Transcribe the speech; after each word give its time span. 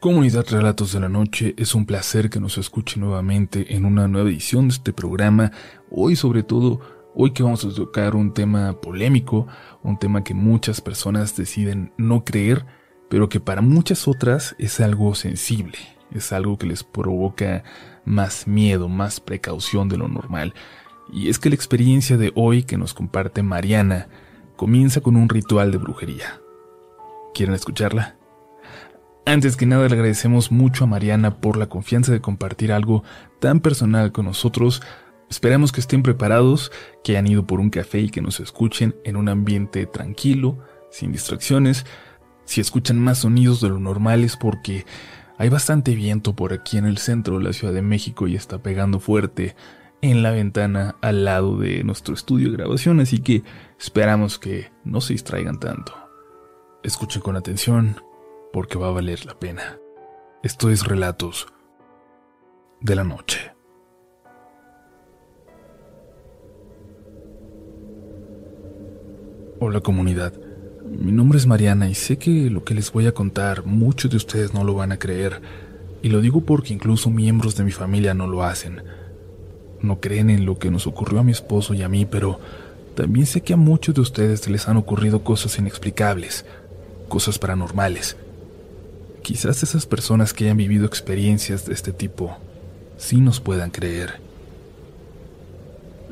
Comunidad 0.00 0.46
Relatos 0.48 0.92
de 0.92 1.00
la 1.00 1.08
Noche, 1.08 1.54
es 1.58 1.74
un 1.74 1.84
placer 1.84 2.30
que 2.30 2.38
nos 2.38 2.56
escuche 2.56 3.00
nuevamente 3.00 3.74
en 3.74 3.84
una 3.84 4.06
nueva 4.06 4.28
edición 4.28 4.68
de 4.68 4.74
este 4.74 4.92
programa. 4.92 5.50
Hoy 5.90 6.14
sobre 6.14 6.44
todo, 6.44 6.78
hoy 7.16 7.32
que 7.32 7.42
vamos 7.42 7.64
a 7.64 7.74
tocar 7.74 8.14
un 8.14 8.32
tema 8.32 8.80
polémico, 8.80 9.48
un 9.82 9.98
tema 9.98 10.22
que 10.22 10.34
muchas 10.34 10.80
personas 10.80 11.34
deciden 11.34 11.92
no 11.96 12.24
creer, 12.24 12.64
pero 13.10 13.28
que 13.28 13.40
para 13.40 13.60
muchas 13.60 14.06
otras 14.06 14.54
es 14.60 14.78
algo 14.78 15.16
sensible, 15.16 15.78
es 16.12 16.32
algo 16.32 16.58
que 16.58 16.68
les 16.68 16.84
provoca 16.84 17.64
más 18.04 18.46
miedo, 18.46 18.88
más 18.88 19.18
precaución 19.18 19.88
de 19.88 19.96
lo 19.96 20.06
normal. 20.06 20.54
Y 21.12 21.28
es 21.28 21.40
que 21.40 21.48
la 21.48 21.56
experiencia 21.56 22.16
de 22.16 22.30
hoy 22.36 22.62
que 22.62 22.76
nos 22.76 22.94
comparte 22.94 23.42
Mariana 23.42 24.06
comienza 24.54 25.00
con 25.00 25.16
un 25.16 25.28
ritual 25.28 25.72
de 25.72 25.78
brujería. 25.78 26.40
¿Quieren 27.34 27.56
escucharla? 27.56 28.17
Antes 29.28 29.58
que 29.58 29.66
nada 29.66 29.86
le 29.86 29.94
agradecemos 29.94 30.50
mucho 30.50 30.84
a 30.84 30.86
Mariana 30.86 31.38
por 31.38 31.58
la 31.58 31.68
confianza 31.68 32.10
de 32.10 32.22
compartir 32.22 32.72
algo 32.72 33.04
tan 33.40 33.60
personal 33.60 34.10
con 34.10 34.24
nosotros. 34.24 34.80
Esperamos 35.28 35.70
que 35.70 35.80
estén 35.80 36.02
preparados, 36.02 36.72
que 37.04 37.12
hayan 37.12 37.26
ido 37.26 37.46
por 37.46 37.60
un 37.60 37.68
café 37.68 38.00
y 38.00 38.08
que 38.08 38.22
nos 38.22 38.40
escuchen 38.40 38.96
en 39.04 39.16
un 39.16 39.28
ambiente 39.28 39.84
tranquilo, 39.84 40.60
sin 40.90 41.12
distracciones. 41.12 41.84
Si 42.46 42.62
escuchan 42.62 42.98
más 42.98 43.18
sonidos 43.18 43.60
de 43.60 43.68
lo 43.68 43.78
normal 43.78 44.24
es 44.24 44.38
porque 44.38 44.86
hay 45.36 45.50
bastante 45.50 45.94
viento 45.94 46.34
por 46.34 46.54
aquí 46.54 46.78
en 46.78 46.86
el 46.86 46.96
centro 46.96 47.36
de 47.36 47.44
la 47.44 47.52
Ciudad 47.52 47.74
de 47.74 47.82
México 47.82 48.28
y 48.28 48.34
está 48.34 48.62
pegando 48.62 48.98
fuerte 48.98 49.54
en 50.00 50.22
la 50.22 50.30
ventana 50.30 50.96
al 51.02 51.26
lado 51.26 51.58
de 51.58 51.84
nuestro 51.84 52.14
estudio 52.14 52.50
de 52.50 52.56
grabación, 52.56 52.98
así 53.00 53.18
que 53.18 53.42
esperamos 53.78 54.38
que 54.38 54.72
no 54.84 55.02
se 55.02 55.12
distraigan 55.12 55.60
tanto. 55.60 55.92
Escuchen 56.82 57.20
con 57.20 57.36
atención, 57.36 57.96
porque 58.52 58.78
va 58.78 58.88
a 58.88 58.92
valer 58.92 59.24
la 59.26 59.38
pena. 59.38 59.78
Esto 60.42 60.70
es 60.70 60.84
Relatos 60.84 61.46
de 62.80 62.94
la 62.94 63.04
Noche. 63.04 63.52
Hola 69.60 69.80
comunidad, 69.80 70.32
mi 70.84 71.10
nombre 71.10 71.36
es 71.36 71.46
Mariana 71.46 71.90
y 71.90 71.94
sé 71.94 72.16
que 72.16 72.48
lo 72.48 72.62
que 72.64 72.74
les 72.74 72.92
voy 72.92 73.06
a 73.06 73.12
contar 73.12 73.66
muchos 73.66 74.10
de 74.10 74.16
ustedes 74.16 74.54
no 74.54 74.62
lo 74.62 74.74
van 74.74 74.92
a 74.92 74.98
creer, 74.98 75.42
y 76.00 76.10
lo 76.10 76.20
digo 76.20 76.42
porque 76.42 76.72
incluso 76.72 77.10
miembros 77.10 77.56
de 77.56 77.64
mi 77.64 77.72
familia 77.72 78.14
no 78.14 78.28
lo 78.28 78.44
hacen. 78.44 78.82
No 79.80 80.00
creen 80.00 80.30
en 80.30 80.46
lo 80.46 80.58
que 80.58 80.70
nos 80.70 80.86
ocurrió 80.86 81.20
a 81.20 81.24
mi 81.24 81.32
esposo 81.32 81.74
y 81.74 81.82
a 81.82 81.88
mí, 81.88 82.06
pero 82.06 82.38
también 82.94 83.26
sé 83.26 83.40
que 83.40 83.52
a 83.52 83.56
muchos 83.56 83.96
de 83.96 84.00
ustedes 84.00 84.48
les 84.48 84.68
han 84.68 84.76
ocurrido 84.76 85.24
cosas 85.24 85.58
inexplicables, 85.58 86.46
cosas 87.08 87.38
paranormales. 87.40 88.16
Quizás 89.22 89.62
esas 89.62 89.86
personas 89.86 90.32
que 90.32 90.44
hayan 90.44 90.56
vivido 90.56 90.86
experiencias 90.86 91.66
de 91.66 91.74
este 91.74 91.92
tipo 91.92 92.36
sí 92.96 93.20
nos 93.20 93.40
puedan 93.40 93.70
creer. 93.70 94.20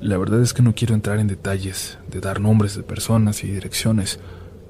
La 0.01 0.19
verdad 0.19 0.43
es 0.43 0.53
que 0.53 0.63
no 0.63 0.75
quiero 0.75 0.95
entrar 0.95 1.19
en 1.19 1.27
detalles 1.27 1.99
de 2.09 2.21
dar 2.21 2.41
nombres 2.41 2.77
de 2.77 2.83
personas 2.83 3.43
y 3.45 3.49
direcciones. 3.49 4.21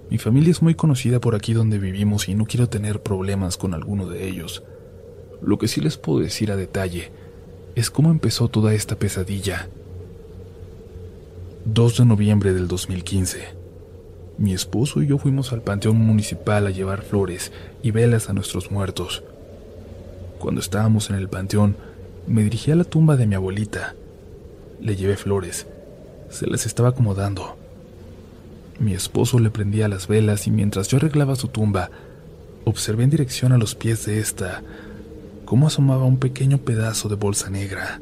Mi 0.09 0.19
familia 0.19 0.53
es 0.53 0.63
muy 0.63 0.75
conocida 0.75 1.21
por 1.21 1.35
aquí 1.35 1.53
donde 1.53 1.79
vivimos 1.79 2.29
y 2.29 2.35
no 2.35 2.47
quiero 2.47 2.69
tener 2.69 3.03
problemas 3.03 3.57
con 3.57 3.75
alguno 3.75 4.07
de 4.07 4.29
ellos. 4.29 4.63
Lo 5.43 5.59
que 5.59 5.69
sí 5.69 5.81
les 5.81 5.97
puedo 5.97 6.21
decir 6.21 6.53
a 6.53 6.57
detalle 6.57 7.11
es 7.75 7.91
cómo 7.91 8.11
empezó 8.11 8.49
toda 8.49 8.73
esta 8.73 8.97
pesadilla. 8.97 9.69
2 11.65 11.99
de 11.99 12.05
noviembre 12.05 12.53
del 12.53 12.69
2015. 12.69 13.56
Mi 14.39 14.53
esposo 14.53 15.03
y 15.03 15.07
yo 15.07 15.17
fuimos 15.19 15.53
al 15.53 15.63
panteón 15.63 15.97
municipal 15.97 16.67
a 16.67 16.71
llevar 16.71 17.03
flores 17.03 17.53
y 17.83 17.91
velas 17.91 18.29
a 18.29 18.35
nuestros 18.35 18.71
muertos. 18.71 19.23
Cuando 20.39 20.61
estábamos 20.61 21.09
en 21.09 21.17
el 21.17 21.29
panteón, 21.29 21.77
me 22.27 22.43
dirigí 22.43 22.71
a 22.71 22.77
la 22.77 22.85
tumba 22.85 23.17
de 23.17 23.27
mi 23.27 23.35
abuelita. 23.35 23.95
Le 24.81 24.95
llevé 24.95 25.17
flores. 25.17 25.67
Se 26.29 26.47
las 26.47 26.67
estaba 26.67 26.91
acomodando. 26.91 27.57
Mi 28.79 28.93
esposo 28.93 29.39
le 29.39 29.51
prendía 29.51 29.89
las 29.89 30.07
velas 30.07 30.47
y 30.47 30.51
mientras 30.51 30.89
yo 30.89 30.99
arreglaba 30.99 31.35
su 31.37 31.49
tumba, 31.49 31.91
observé 32.65 33.05
en 33.05 33.11
dirección 33.11 33.53
a 33.53 33.59
los 33.59 33.75
pies 33.75 34.05
de 34.05 34.19
esta 34.19 34.63
cómo 35.47 35.69
asomaba 35.69 36.05
un 36.05 36.19
pequeño 36.19 36.59
pedazo 36.59 37.09
de 37.09 37.15
bolsa 37.15 37.49
negra. 37.49 38.01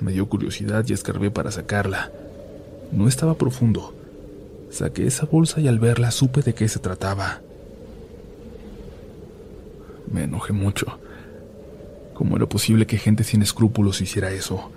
Me 0.00 0.12
dio 0.12 0.26
curiosidad 0.28 0.84
y 0.88 0.92
escarbé 0.92 1.30
para 1.30 1.52
sacarla. 1.52 2.10
No 2.90 3.06
estaba 3.06 3.34
profundo, 3.34 3.94
Saqué 4.70 5.06
esa 5.06 5.26
bolsa 5.26 5.60
y 5.60 5.68
al 5.68 5.78
verla 5.78 6.10
supe 6.10 6.42
de 6.42 6.54
qué 6.54 6.68
se 6.68 6.78
trataba. 6.78 7.40
Me 10.10 10.24
enojé 10.24 10.52
mucho. 10.52 10.98
¿Cómo 12.14 12.36
era 12.36 12.46
posible 12.46 12.86
que 12.86 12.98
gente 12.98 13.24
sin 13.24 13.42
escrúpulos 13.42 14.00
hiciera 14.00 14.30
eso? 14.30 14.70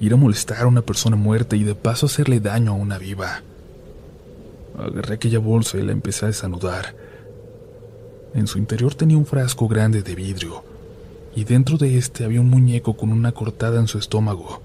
Ir 0.00 0.14
a 0.14 0.16
molestar 0.16 0.62
a 0.62 0.66
una 0.66 0.82
persona 0.82 1.16
muerta 1.16 1.56
y 1.56 1.64
de 1.64 1.74
paso 1.74 2.06
hacerle 2.06 2.40
daño 2.40 2.72
a 2.72 2.76
una 2.76 2.98
viva. 2.98 3.42
Agarré 4.78 5.14
aquella 5.14 5.38
bolsa 5.38 5.78
y 5.78 5.82
la 5.82 5.92
empecé 5.92 6.24
a 6.24 6.28
desanudar. 6.28 6.94
En 8.34 8.46
su 8.46 8.58
interior 8.58 8.94
tenía 8.94 9.18
un 9.18 9.26
frasco 9.26 9.68
grande 9.68 10.02
de 10.02 10.14
vidrio, 10.14 10.64
y 11.36 11.44
dentro 11.44 11.76
de 11.76 11.98
este 11.98 12.24
había 12.24 12.40
un 12.40 12.48
muñeco 12.48 12.96
con 12.96 13.12
una 13.12 13.32
cortada 13.32 13.78
en 13.78 13.88
su 13.88 13.98
estómago, 13.98 14.62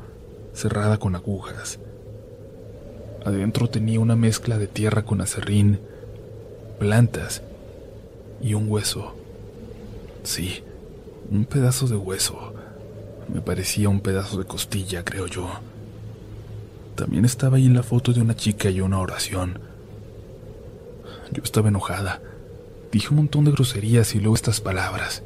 cerrada 0.53 0.97
con 0.97 1.15
agujas. 1.15 1.79
Adentro 3.27 3.69
tenía 3.69 3.99
una 3.99 4.15
mezcla 4.15 4.57
de 4.57 4.67
tierra 4.67 5.03
con 5.03 5.19
acerrín, 5.19 5.81
plantas 6.79 7.41
y 8.41 8.53
un 8.53 8.71
hueso. 8.71 9.15
Sí, 10.23 10.63
un 11.29 11.43
pedazo 11.43 11.87
de 11.87 11.97
hueso. 11.97 12.53
Me 13.27 13.41
parecía 13.41 13.89
un 13.89 13.99
pedazo 13.99 14.37
de 14.37 14.45
costilla, 14.45 15.03
creo 15.03 15.27
yo. 15.27 15.49
También 16.95 17.25
estaba 17.25 17.57
ahí 17.57 17.67
la 17.67 17.83
foto 17.83 18.13
de 18.13 18.21
una 18.21 18.33
chica 18.33 18.69
y 18.69 18.79
una 18.79 19.01
oración. 19.01 19.59
Yo 21.33 21.43
estaba 21.43 21.67
enojada. 21.67 22.21
Dije 22.93 23.09
un 23.09 23.17
montón 23.17 23.43
de 23.43 23.51
groserías 23.51 24.15
y 24.15 24.21
luego 24.21 24.35
estas 24.35 24.61
palabras. 24.61 25.21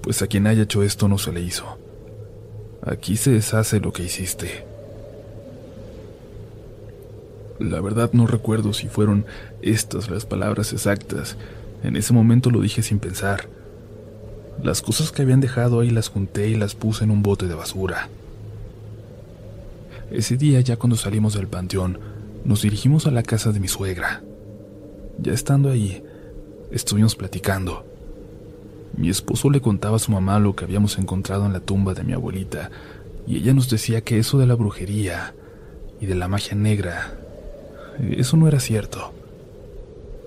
Pues 0.00 0.22
a 0.22 0.26
quien 0.26 0.46
haya 0.46 0.62
hecho 0.62 0.82
esto 0.82 1.08
no 1.08 1.18
se 1.18 1.30
le 1.30 1.42
hizo. 1.42 1.78
Aquí 2.80 3.18
se 3.18 3.32
deshace 3.32 3.80
lo 3.80 3.92
que 3.92 4.04
hiciste. 4.04 4.67
La 7.58 7.80
verdad 7.80 8.12
no 8.12 8.26
recuerdo 8.26 8.72
si 8.72 8.88
fueron 8.88 9.26
estas 9.62 10.10
las 10.10 10.24
palabras 10.26 10.72
exactas. 10.72 11.36
En 11.82 11.96
ese 11.96 12.12
momento 12.12 12.50
lo 12.50 12.60
dije 12.60 12.82
sin 12.82 13.00
pensar. 13.00 13.48
Las 14.62 14.80
cosas 14.80 15.10
que 15.10 15.22
habían 15.22 15.40
dejado 15.40 15.80
ahí 15.80 15.90
las 15.90 16.08
junté 16.08 16.48
y 16.48 16.54
las 16.54 16.74
puse 16.74 17.04
en 17.04 17.10
un 17.10 17.22
bote 17.22 17.46
de 17.46 17.54
basura. 17.54 18.08
Ese 20.10 20.36
día, 20.36 20.60
ya 20.60 20.76
cuando 20.76 20.96
salimos 20.96 21.34
del 21.34 21.48
panteón, 21.48 21.98
nos 22.44 22.62
dirigimos 22.62 23.06
a 23.06 23.10
la 23.10 23.22
casa 23.22 23.50
de 23.52 23.60
mi 23.60 23.68
suegra. 23.68 24.22
Ya 25.18 25.32
estando 25.32 25.68
ahí, 25.70 26.02
estuvimos 26.70 27.16
platicando. 27.16 27.84
Mi 28.96 29.10
esposo 29.10 29.50
le 29.50 29.60
contaba 29.60 29.96
a 29.96 30.00
su 30.00 30.12
mamá 30.12 30.38
lo 30.38 30.54
que 30.56 30.64
habíamos 30.64 30.96
encontrado 30.98 31.44
en 31.44 31.52
la 31.52 31.60
tumba 31.60 31.94
de 31.94 32.04
mi 32.04 32.12
abuelita, 32.12 32.70
y 33.26 33.36
ella 33.36 33.52
nos 33.52 33.68
decía 33.68 34.00
que 34.00 34.18
eso 34.18 34.38
de 34.38 34.46
la 34.46 34.54
brujería 34.54 35.34
y 36.00 36.06
de 36.06 36.14
la 36.14 36.28
magia 36.28 36.56
negra 36.56 37.18
eso 38.00 38.36
no 38.36 38.48
era 38.48 38.60
cierto. 38.60 39.12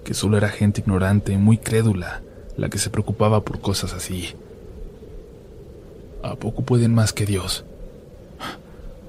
Que 0.03 0.13
solo 0.13 0.37
era 0.37 0.49
gente 0.49 0.81
ignorante, 0.81 1.37
muy 1.37 1.57
crédula, 1.57 2.21
la 2.57 2.69
que 2.69 2.77
se 2.77 2.89
preocupaba 2.89 3.43
por 3.43 3.61
cosas 3.61 3.93
así. 3.93 4.29
¿A 6.23 6.35
poco 6.35 6.63
pueden 6.63 6.93
más 6.93 7.13
que 7.13 7.25
Dios? 7.25 7.65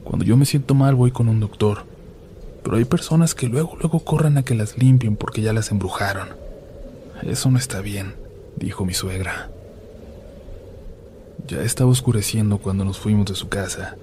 Cuando 0.04 0.24
yo 0.24 0.36
me 0.36 0.46
siento 0.46 0.74
mal 0.74 0.94
voy 0.94 1.10
con 1.10 1.28
un 1.28 1.40
doctor, 1.40 1.84
pero 2.62 2.76
hay 2.76 2.84
personas 2.84 3.34
que 3.34 3.48
luego 3.48 3.76
luego 3.80 4.00
corren 4.00 4.38
a 4.38 4.44
que 4.44 4.54
las 4.54 4.78
limpien 4.78 5.16
porque 5.16 5.42
ya 5.42 5.52
las 5.52 5.70
embrujaron. 5.70 6.28
Eso 7.22 7.50
no 7.50 7.58
está 7.58 7.80
bien, 7.80 8.14
dijo 8.56 8.84
mi 8.84 8.94
suegra. 8.94 9.50
Ya 11.46 11.62
estaba 11.62 11.90
oscureciendo 11.90 12.58
cuando 12.58 12.84
nos 12.84 12.98
fuimos 12.98 13.26
de 13.26 13.34
su 13.34 13.48
casa. 13.48 13.96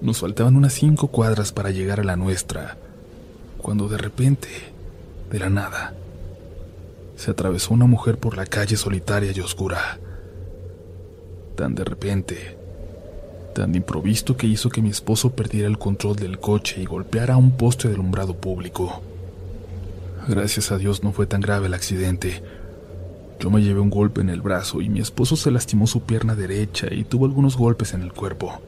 Nos 0.00 0.20
faltaban 0.20 0.56
unas 0.56 0.72
cinco 0.72 1.08
cuadras 1.08 1.52
para 1.52 1.70
llegar 1.70 2.00
a 2.00 2.04
la 2.04 2.16
nuestra, 2.16 2.78
cuando 3.58 3.88
de 3.88 3.98
repente, 3.98 4.48
de 5.30 5.38
la 5.38 5.50
nada, 5.50 5.94
se 7.16 7.30
atravesó 7.30 7.74
una 7.74 7.86
mujer 7.86 8.18
por 8.18 8.36
la 8.36 8.46
calle 8.46 8.76
solitaria 8.76 9.32
y 9.34 9.40
oscura. 9.40 9.98
Tan 11.56 11.74
de 11.74 11.84
repente, 11.84 12.56
tan 13.54 13.72
de 13.72 13.78
improvisto 13.78 14.36
que 14.36 14.46
hizo 14.46 14.70
que 14.70 14.80
mi 14.80 14.90
esposo 14.90 15.30
perdiera 15.30 15.68
el 15.68 15.78
control 15.78 16.16
del 16.16 16.38
coche 16.38 16.80
y 16.80 16.86
golpeara 16.86 17.36
un 17.36 17.50
poste 17.50 17.88
de 17.88 17.94
alumbrado 17.94 18.36
público. 18.36 19.02
Gracias 20.28 20.70
a 20.70 20.78
Dios 20.78 21.02
no 21.02 21.12
fue 21.12 21.26
tan 21.26 21.40
grave 21.40 21.66
el 21.66 21.74
accidente. 21.74 22.42
Yo 23.40 23.50
me 23.50 23.62
llevé 23.62 23.80
un 23.80 23.90
golpe 23.90 24.20
en 24.20 24.30
el 24.30 24.40
brazo 24.40 24.80
y 24.80 24.88
mi 24.88 25.00
esposo 25.00 25.36
se 25.36 25.50
lastimó 25.50 25.86
su 25.86 26.02
pierna 26.02 26.34
derecha 26.34 26.86
y 26.90 27.04
tuvo 27.04 27.24
algunos 27.24 27.56
golpes 27.56 27.94
en 27.94 28.02
el 28.02 28.12
cuerpo. 28.12 28.60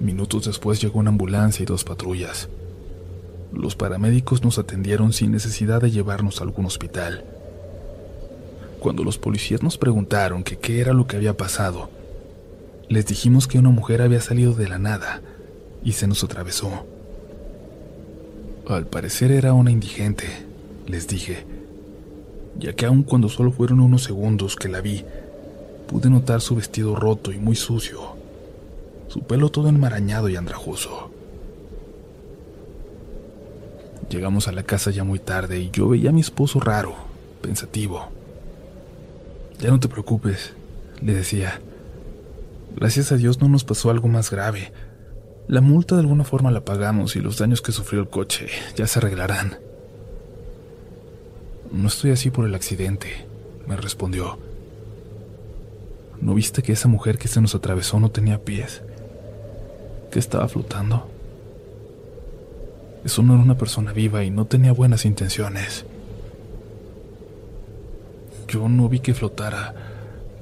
Minutos 0.00 0.44
después 0.44 0.80
llegó 0.80 0.98
una 0.98 1.10
ambulancia 1.10 1.62
y 1.62 1.66
dos 1.66 1.84
patrullas. 1.84 2.48
Los 3.52 3.76
paramédicos 3.76 4.44
nos 4.44 4.58
atendieron 4.58 5.12
sin 5.12 5.32
necesidad 5.32 5.80
de 5.80 5.90
llevarnos 5.90 6.40
a 6.40 6.44
algún 6.44 6.66
hospital. 6.66 7.24
Cuando 8.80 9.04
los 9.04 9.18
policías 9.18 9.62
nos 9.62 9.78
preguntaron 9.78 10.44
qué 10.44 10.80
era 10.80 10.92
lo 10.92 11.06
que 11.06 11.16
había 11.16 11.36
pasado, 11.36 11.90
les 12.88 13.06
dijimos 13.06 13.46
que 13.46 13.58
una 13.58 13.70
mujer 13.70 14.02
había 14.02 14.20
salido 14.20 14.54
de 14.54 14.68
la 14.68 14.78
nada 14.78 15.20
y 15.82 15.92
se 15.92 16.06
nos 16.06 16.22
atravesó. 16.24 16.86
Al 18.68 18.86
parecer 18.86 19.32
era 19.32 19.54
una 19.54 19.70
indigente, 19.70 20.26
les 20.86 21.08
dije, 21.08 21.44
ya 22.58 22.72
que 22.74 22.86
aun 22.86 23.02
cuando 23.02 23.28
solo 23.28 23.50
fueron 23.50 23.80
unos 23.80 24.02
segundos 24.04 24.56
que 24.56 24.68
la 24.68 24.80
vi, 24.80 25.04
pude 25.86 26.10
notar 26.10 26.40
su 26.40 26.54
vestido 26.54 26.94
roto 26.94 27.32
y 27.32 27.38
muy 27.38 27.56
sucio, 27.56 28.16
su 29.08 29.22
pelo 29.22 29.50
todo 29.50 29.68
enmarañado 29.68 30.28
y 30.28 30.36
andrajoso. 30.36 31.07
Llegamos 34.10 34.48
a 34.48 34.52
la 34.52 34.62
casa 34.62 34.90
ya 34.90 35.04
muy 35.04 35.18
tarde 35.18 35.60
y 35.60 35.70
yo 35.70 35.88
veía 35.88 36.10
a 36.10 36.12
mi 36.12 36.20
esposo 36.20 36.60
raro, 36.60 36.94
pensativo. 37.42 38.08
Ya 39.60 39.70
no 39.70 39.80
te 39.80 39.88
preocupes, 39.88 40.54
le 41.02 41.14
decía. 41.14 41.60
Gracias 42.76 43.12
a 43.12 43.16
Dios 43.16 43.40
no 43.40 43.48
nos 43.48 43.64
pasó 43.64 43.90
algo 43.90 44.08
más 44.08 44.30
grave. 44.30 44.72
La 45.46 45.60
multa 45.60 45.94
de 45.94 46.02
alguna 46.02 46.24
forma 46.24 46.50
la 46.50 46.64
pagamos 46.64 47.16
y 47.16 47.20
los 47.20 47.38
daños 47.38 47.60
que 47.60 47.72
sufrió 47.72 48.00
el 48.00 48.08
coche 48.08 48.48
ya 48.76 48.86
se 48.86 48.98
arreglarán. 48.98 49.58
No 51.70 51.88
estoy 51.88 52.12
así 52.12 52.30
por 52.30 52.46
el 52.46 52.54
accidente, 52.54 53.26
me 53.66 53.76
respondió. 53.76 54.38
¿No 56.20 56.34
viste 56.34 56.62
que 56.62 56.72
esa 56.72 56.88
mujer 56.88 57.18
que 57.18 57.28
se 57.28 57.40
nos 57.40 57.54
atravesó 57.54 58.00
no 58.00 58.10
tenía 58.10 58.42
pies? 58.42 58.82
¿Que 60.10 60.18
estaba 60.18 60.48
flotando? 60.48 61.08
Eso 63.08 63.22
no 63.22 63.32
era 63.32 63.42
una 63.42 63.56
persona 63.56 63.94
viva 63.94 64.22
y 64.22 64.28
no 64.28 64.44
tenía 64.44 64.72
buenas 64.72 65.06
intenciones. 65.06 65.86
Yo 68.48 68.68
no 68.68 68.86
vi 68.86 69.00
que 69.00 69.14
flotara. 69.14 69.74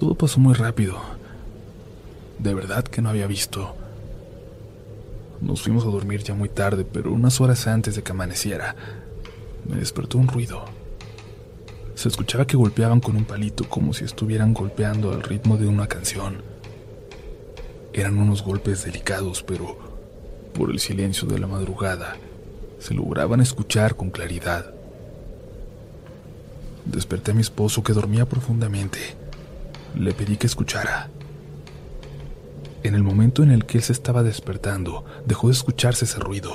Todo 0.01 0.17
pasó 0.17 0.41
muy 0.41 0.53
rápido. 0.53 1.01
De 2.41 2.55
verdad 2.55 2.83
que 2.83 3.01
no 3.01 3.09
había 3.09 3.29
visto. 3.29 3.77
Nos 5.41 5.63
fuimos 5.63 5.85
a 5.85 5.91
dormir 5.91 6.25
ya 6.25 6.35
muy 6.35 6.49
tarde, 6.49 6.85
pero 6.85 7.13
unas 7.13 7.41
horas 7.41 7.69
antes 7.69 7.95
de 7.95 8.03
que 8.03 8.11
amaneciera, 8.11 8.75
me 9.65 9.77
despertó 9.77 10.19
un 10.19 10.27
ruido. 10.27 10.65
Se 11.95 12.09
escuchaba 12.09 12.49
que 12.49 12.57
golpeaban 12.57 12.99
con 12.99 13.15
un 13.15 13.27
palito 13.27 13.69
como 13.69 13.95
si 13.95 14.05
estuvieran 14.05 14.53
golpeando 14.53 15.13
al 15.13 15.23
ritmo 15.23 15.57
de 15.57 15.69
una 15.69 15.87
canción. 15.87 16.43
Eran 17.93 18.19
unos 18.19 18.43
golpes 18.43 18.85
delicados, 18.85 19.45
pero 19.45 19.79
por 20.53 20.73
el 20.73 20.81
silencio 20.81 21.29
de 21.29 21.39
la 21.39 21.47
madrugada, 21.47 22.17
se 22.79 22.95
lograban 22.95 23.41
escuchar 23.41 23.97
con 23.97 24.11
claridad. 24.11 24.73
Desperté 26.85 27.33
a 27.33 27.35
mi 27.35 27.41
esposo 27.41 27.83
que 27.83 27.93
dormía 27.93 28.27
profundamente. 28.27 28.99
Le 29.95 30.13
pedí 30.15 30.37
que 30.37 30.47
escuchara. 30.47 31.11
En 32.83 32.95
el 32.95 33.03
momento 33.03 33.43
en 33.43 33.51
el 33.51 33.67
que 33.67 33.79
él 33.79 33.85
se 33.85 33.93
estaba 33.93 34.23
despertando, 34.23 35.05
dejó 35.27 35.49
de 35.49 35.55
escucharse 35.55 36.05
ese 36.05 36.21
ruido. 36.21 36.53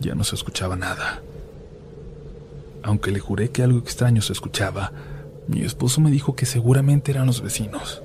Ya 0.00 0.14
no 0.14 0.22
se 0.22 0.36
escuchaba 0.36 0.76
nada. 0.76 1.22
Aunque 2.82 3.10
le 3.10 3.18
juré 3.18 3.50
que 3.50 3.62
algo 3.62 3.78
extraño 3.78 4.22
se 4.22 4.32
escuchaba, 4.32 4.92
mi 5.48 5.62
esposo 5.62 6.00
me 6.00 6.10
dijo 6.10 6.36
que 6.36 6.46
seguramente 6.46 7.10
eran 7.10 7.26
los 7.26 7.42
vecinos, 7.42 8.02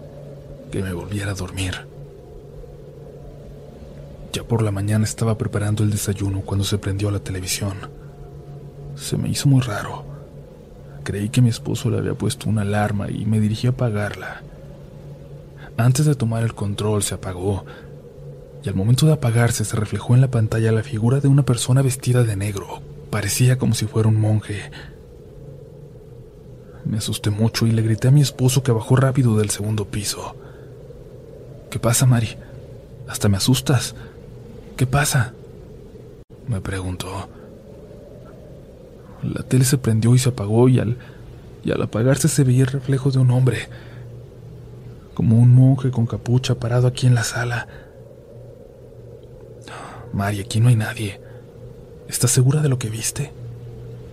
que 0.71 0.81
me 0.81 0.93
volviera 0.93 1.31
a 1.31 1.35
dormir. 1.35 1.94
Ya 4.35 4.43
por 4.43 4.61
la 4.61 4.71
mañana 4.71 5.05
estaba 5.05 5.37
preparando 5.37 5.81
el 5.81 5.91
desayuno 5.91 6.41
cuando 6.41 6.65
se 6.65 6.77
prendió 6.77 7.09
la 7.09 7.21
televisión. 7.21 7.77
Se 8.97 9.15
me 9.15 9.29
hizo 9.29 9.47
muy 9.47 9.61
raro. 9.61 10.03
Creí 11.05 11.29
que 11.29 11.41
mi 11.41 11.47
esposo 11.47 11.89
le 11.89 11.99
había 11.99 12.15
puesto 12.15 12.49
una 12.49 12.63
alarma 12.63 13.09
y 13.09 13.25
me 13.25 13.39
dirigí 13.39 13.67
a 13.67 13.69
apagarla. 13.69 14.41
Antes 15.77 16.05
de 16.05 16.15
tomar 16.15 16.43
el 16.43 16.53
control 16.53 17.01
se 17.01 17.15
apagó 17.15 17.63
y 18.61 18.67
al 18.67 18.75
momento 18.75 19.05
de 19.05 19.13
apagarse 19.13 19.63
se 19.63 19.77
reflejó 19.77 20.15
en 20.15 20.19
la 20.19 20.31
pantalla 20.31 20.73
la 20.73 20.83
figura 20.83 21.21
de 21.21 21.29
una 21.29 21.45
persona 21.45 21.81
vestida 21.81 22.23
de 22.23 22.35
negro. 22.35 22.81
Parecía 23.11 23.57
como 23.57 23.73
si 23.73 23.85
fuera 23.85 24.09
un 24.09 24.19
monje. 24.19 24.69
Me 26.83 26.97
asusté 26.97 27.29
mucho 27.29 27.67
y 27.67 27.71
le 27.71 27.83
grité 27.83 28.09
a 28.09 28.11
mi 28.11 28.19
esposo 28.19 28.63
que 28.63 28.73
bajó 28.73 28.97
rápido 28.97 29.37
del 29.37 29.49
segundo 29.49 29.85
piso. 29.85 30.35
¿Qué 31.69 31.79
pasa, 31.79 32.05
Mari? 32.05 32.35
Hasta 33.07 33.29
me 33.29 33.37
asustas. 33.37 33.95
¿Qué 34.75 34.85
pasa? 34.85 35.33
Me 36.47 36.59
preguntó. 36.59 37.29
La 39.23 39.41
tele 39.43 39.63
se 39.63 39.77
prendió 39.77 40.13
y 40.13 40.19
se 40.19 40.29
apagó 40.29 40.67
y 40.67 40.79
al, 40.79 40.97
y 41.63 41.71
al 41.71 41.81
apagarse 41.81 42.27
se 42.27 42.43
veía 42.43 42.63
el 42.63 42.71
reflejo 42.71 43.09
de 43.09 43.19
un 43.19 43.31
hombre, 43.31 43.69
como 45.13 45.39
un 45.39 45.55
monje 45.55 45.91
con 45.91 46.05
capucha 46.05 46.55
parado 46.55 46.87
aquí 46.87 47.07
en 47.07 47.15
la 47.15 47.23
sala. 47.23 47.67
Mari, 50.11 50.41
aquí 50.41 50.59
no 50.59 50.67
hay 50.67 50.75
nadie. 50.75 51.21
¿Estás 52.09 52.31
segura 52.31 52.61
de 52.61 52.69
lo 52.69 52.77
que 52.77 52.89
viste? 52.89 53.31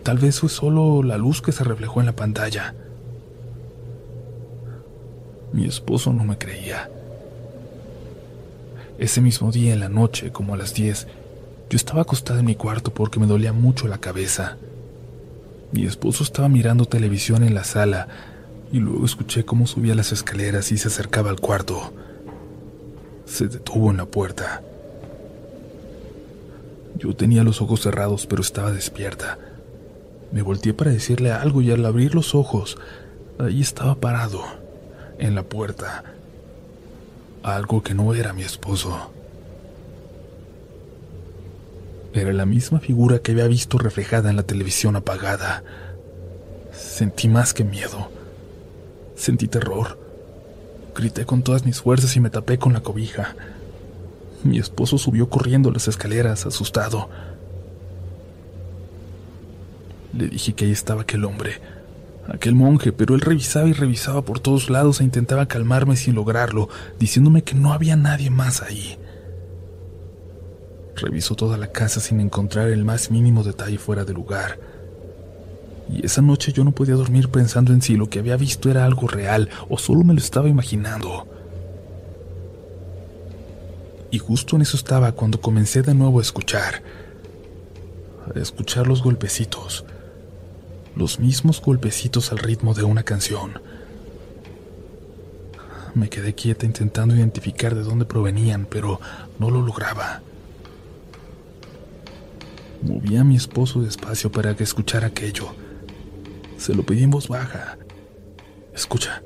Tal 0.05 0.19
vez 0.19 0.39
fue 0.41 0.49
solo 0.49 1.03
la 1.03 1.19
luz 1.19 1.43
que 1.43 1.53
se 1.53 1.65
reflejó 1.65 2.01
en 2.01 2.07
la 2.07 2.17
pantalla. 2.17 2.75
Mi 5.53 5.67
esposo 5.67 6.13
no 6.13 6.25
me 6.25 6.39
creía. 6.39 6.89
Ese 9.03 9.21
mismo 9.21 9.51
día 9.51 9.73
en 9.73 9.81
la 9.81 9.89
noche, 9.89 10.31
como 10.31 10.55
a 10.55 10.57
las 10.57 10.75
10, 10.75 11.09
yo 11.69 11.77
estaba 11.77 12.03
acostada 12.03 12.39
en 12.39 12.47
mi 12.47 12.55
cuarto 12.55 12.95
porque 12.95 13.19
me 13.19 13.27
dolía 13.27 13.53
mucho 13.53 13.89
la 13.89 13.99
cabeza. 13.99 14.59
Mi 15.73 15.85
esposo 15.85 16.23
estaba 16.23 16.49
mirando 16.49 16.85
televisión 16.85 17.43
en 17.43 17.53
la 17.53 17.65
sala 17.65 18.07
y 18.71 18.79
luego 18.79 19.05
escuché 19.05 19.45
cómo 19.45 19.67
subía 19.67 19.97
las 19.97 20.13
escaleras 20.13 20.71
y 20.71 20.79
se 20.79 20.87
acercaba 20.87 21.31
al 21.31 21.41
cuarto. 21.41 21.93
Se 23.27 23.49
detuvo 23.49 23.91
en 23.91 23.97
la 23.97 24.07
puerta. 24.07 24.63
Yo 26.97 27.17
tenía 27.17 27.43
los 27.43 27.61
ojos 27.61 27.81
cerrados 27.81 28.29
pero 28.29 28.41
estaba 28.41 28.71
despierta. 28.71 29.37
Me 30.31 30.43
volteé 30.43 30.75
para 30.75 30.93
decirle 30.93 31.33
algo 31.33 31.61
y 31.61 31.73
al 31.73 31.85
abrir 31.85 32.15
los 32.15 32.37
ojos, 32.37 32.79
ahí 33.41 33.63
estaba 33.63 33.97
parado, 33.97 34.45
en 35.19 35.35
la 35.35 35.43
puerta, 35.43 36.05
algo 37.43 37.83
que 37.83 37.95
no 37.95 38.15
era 38.15 38.33
mi 38.33 38.43
esposo. 38.43 39.11
Era 42.13 42.33
la 42.33 42.47
misma 42.47 42.79
figura 42.79 43.21
que 43.21 43.33
había 43.33 43.47
visto 43.47 43.79
reflejada 43.79 44.31
en 44.31 44.37
la 44.37 44.43
televisión 44.43 44.97
apagada. 44.97 45.65
Sentí 46.73 47.29
más 47.29 47.55
que 47.55 47.65
miedo. 47.65 48.11
Sentí 49.17 49.49
terror. 49.49 49.99
Grité 50.95 51.25
con 51.25 51.43
todas 51.43 51.65
mis 51.65 51.81
fuerzas 51.81 52.15
y 52.17 52.21
me 52.21 52.31
tapé 52.31 52.59
con 52.59 52.75
la 52.75 52.81
cobija. 52.81 53.35
Mi 54.45 54.59
esposo 54.59 54.99
subió 54.99 55.31
corriendo 55.31 55.71
las 55.71 55.89
escaleras, 55.89 56.45
asustado. 56.45 57.09
Le 60.13 60.27
dije 60.27 60.53
que 60.53 60.67
ahí 60.67 60.73
estaba 60.73 61.03
aquel 61.03 61.25
hombre, 61.25 61.61
aquel 62.29 62.55
monje, 62.55 62.93
pero 62.93 63.15
él 63.15 63.21
revisaba 63.21 63.69
y 63.69 63.73
revisaba 63.73 64.23
por 64.23 64.41
todos 64.41 64.71
lados 64.71 65.01
e 65.01 65.05
intentaba 65.05 65.47
calmarme 65.47 65.97
sin 65.97 66.15
lograrlo, 66.15 66.69
diciéndome 66.99 67.43
que 67.43 67.55
no 67.55 67.73
había 67.73 67.97
nadie 67.97 68.31
más 68.31 68.63
ahí. 68.63 68.99
Revisó 70.97 71.35
toda 71.35 71.57
la 71.57 71.69
casa 71.69 72.01
sin 72.01 72.21
encontrar 72.21 72.69
el 72.69 72.85
más 72.85 73.11
mínimo 73.11 73.43
detalle 73.43 73.79
fuera 73.79 74.05
de 74.05 74.13
lugar. 74.13 74.59
Y 75.91 76.07
esa 76.07 76.23
noche 76.23 76.53
yo 76.53 76.65
no 76.65 76.73
podía 76.73 76.95
dormir 76.95 77.29
pensando 77.29 77.73
en 77.73 77.83
si 77.83 77.97
lo 77.97 78.09
que 78.09 78.21
había 78.21 78.37
visto 78.37 78.71
era 78.71 78.85
algo 78.85 79.09
real 79.09 79.49
o 79.69 79.79
solo 79.79 80.05
me 80.05 80.15
lo 80.15 80.21
estaba 80.21 80.49
imaginando. 80.49 81.27
Y 84.11 84.19
justo 84.19 84.57
en 84.57 84.63
eso 84.63 84.77
estaba 84.77 85.13
cuando 85.13 85.41
comencé 85.41 85.83
de 85.83 85.95
nuevo 85.95 86.19
a 86.19 86.23
escuchar. 86.23 86.83
A 88.33 88.39
escuchar 88.39 88.87
los 88.87 89.03
golpecitos 89.03 89.85
los 90.97 91.19
mismos 91.21 91.61
golpecitos 91.61 92.33
al 92.33 92.39
ritmo 92.39 92.75
de 92.75 92.85
una 92.85 93.03
canción. 93.03 93.61
Me 95.95 96.09
quedé 96.09 96.35
quieta 96.35 96.67
intentando 96.67 97.15
identificar 97.15 97.75
de 97.75 97.83
dónde 97.83 98.05
provenían, 98.05 98.67
pero 98.69 99.01
no 99.39 99.51
lo 99.51 99.61
lograba. 99.63 100.23
Moví 102.83 103.17
a 103.17 103.25
mi 103.25 103.37
esposo 103.37 103.83
despacio 103.83 104.33
para 104.33 104.57
que 104.57 104.65
escuchara 104.65 105.09
aquello. 105.09 105.55
Se 106.57 106.75
lo 106.75 106.83
pedí 106.83 107.03
en 107.03 107.11
voz 107.11 107.29
baja. 107.29 107.77
Escucha. 108.75 109.23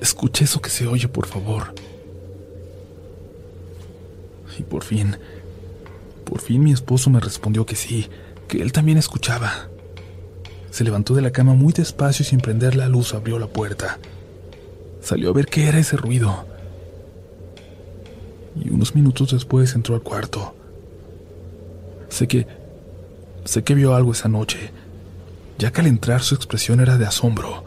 Escucha 0.00 0.44
eso 0.44 0.60
que 0.60 0.70
se 0.70 0.86
oye, 0.86 1.08
por 1.08 1.26
favor. 1.26 1.74
Y 4.58 4.62
por 4.62 4.84
fin, 4.84 5.16
por 6.24 6.40
fin 6.40 6.62
mi 6.62 6.72
esposo 6.72 7.10
me 7.10 7.20
respondió 7.20 7.66
que 7.66 7.76
sí, 7.76 8.08
que 8.48 8.62
él 8.62 8.72
también 8.72 8.98
escuchaba. 8.98 9.68
Se 10.74 10.82
levantó 10.82 11.14
de 11.14 11.22
la 11.22 11.30
cama 11.30 11.54
muy 11.54 11.72
despacio 11.72 12.24
y 12.24 12.26
sin 12.26 12.40
prender 12.40 12.74
la 12.74 12.88
luz 12.88 13.14
abrió 13.14 13.38
la 13.38 13.46
puerta. 13.46 14.00
Salió 15.00 15.30
a 15.30 15.32
ver 15.32 15.46
qué 15.46 15.68
era 15.68 15.78
ese 15.78 15.96
ruido. 15.96 16.46
Y 18.60 18.70
unos 18.70 18.92
minutos 18.96 19.30
después 19.30 19.72
entró 19.76 19.94
al 19.94 20.02
cuarto. 20.02 20.52
Sé 22.08 22.26
que... 22.26 22.48
sé 23.44 23.62
que 23.62 23.76
vio 23.76 23.94
algo 23.94 24.10
esa 24.10 24.26
noche. 24.26 24.72
ya 25.58 25.70
que 25.70 25.80
al 25.80 25.86
entrar 25.86 26.22
su 26.22 26.34
expresión 26.34 26.80
era 26.80 26.98
de 26.98 27.06
asombro, 27.06 27.62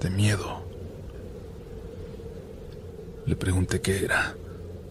de 0.00 0.10
miedo. 0.10 0.64
Le 3.24 3.36
pregunté 3.36 3.80
qué 3.80 4.04
era, 4.04 4.34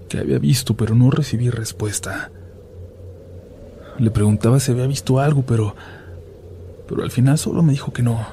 qué 0.08 0.20
había 0.20 0.40
visto, 0.40 0.78
pero 0.78 0.96
no 0.96 1.12
recibí 1.12 1.50
respuesta. 1.50 2.32
Le 4.00 4.10
preguntaba 4.10 4.62
si 4.62 4.72
había 4.72 4.88
visto 4.88 5.20
algo, 5.20 5.42
pero 5.42 5.76
pero 6.88 7.04
al 7.04 7.12
final 7.12 7.38
solo 7.38 7.64
me 7.64 7.74
dijo 7.74 7.92
que 7.94 8.04
no, 8.04 8.26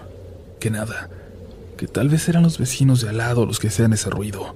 que 0.60 0.70
nada, 0.70 1.10
que 1.76 1.86
tal 1.86 2.08
vez 2.08 2.28
eran 2.28 2.42
los 2.42 2.58
vecinos 2.58 3.00
de 3.00 3.08
al 3.08 3.18
lado 3.18 3.46
los 3.46 3.58
que 3.58 3.68
hacían 3.68 3.92
ese 3.92 4.10
ruido. 4.10 4.54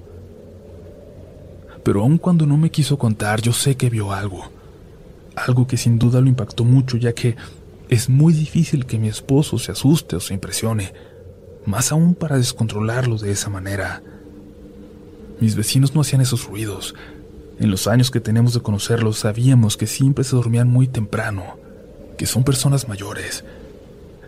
Pero 1.83 2.01
aun 2.01 2.17
cuando 2.17 2.45
no 2.45 2.57
me 2.57 2.71
quiso 2.71 2.97
contar, 2.97 3.41
yo 3.41 3.53
sé 3.53 3.75
que 3.75 3.89
vio 3.89 4.13
algo, 4.13 4.49
algo 5.35 5.67
que 5.67 5.77
sin 5.77 5.99
duda 5.99 6.21
lo 6.21 6.27
impactó 6.27 6.63
mucho, 6.63 6.97
ya 6.97 7.13
que 7.13 7.35
es 7.89 8.09
muy 8.09 8.33
difícil 8.33 8.85
que 8.85 8.99
mi 8.99 9.07
esposo 9.07 9.57
se 9.57 9.71
asuste 9.71 10.17
o 10.17 10.19
se 10.19 10.33
impresione, 10.33 10.93
más 11.65 11.91
aún 11.91 12.15
para 12.15 12.37
descontrolarlo 12.37 13.17
de 13.17 13.31
esa 13.31 13.49
manera. 13.49 14.01
Mis 15.39 15.55
vecinos 15.55 15.93
no 15.93 16.01
hacían 16.01 16.21
esos 16.21 16.45
ruidos. 16.45 16.95
En 17.59 17.71
los 17.71 17.87
años 17.87 18.11
que 18.11 18.19
tenemos 18.19 18.53
de 18.53 18.61
conocerlos 18.61 19.19
sabíamos 19.19 19.77
que 19.77 19.87
siempre 19.87 20.23
se 20.23 20.35
dormían 20.35 20.69
muy 20.69 20.87
temprano, 20.87 21.57
que 22.17 22.25
son 22.25 22.43
personas 22.43 22.87
mayores, 22.87 23.43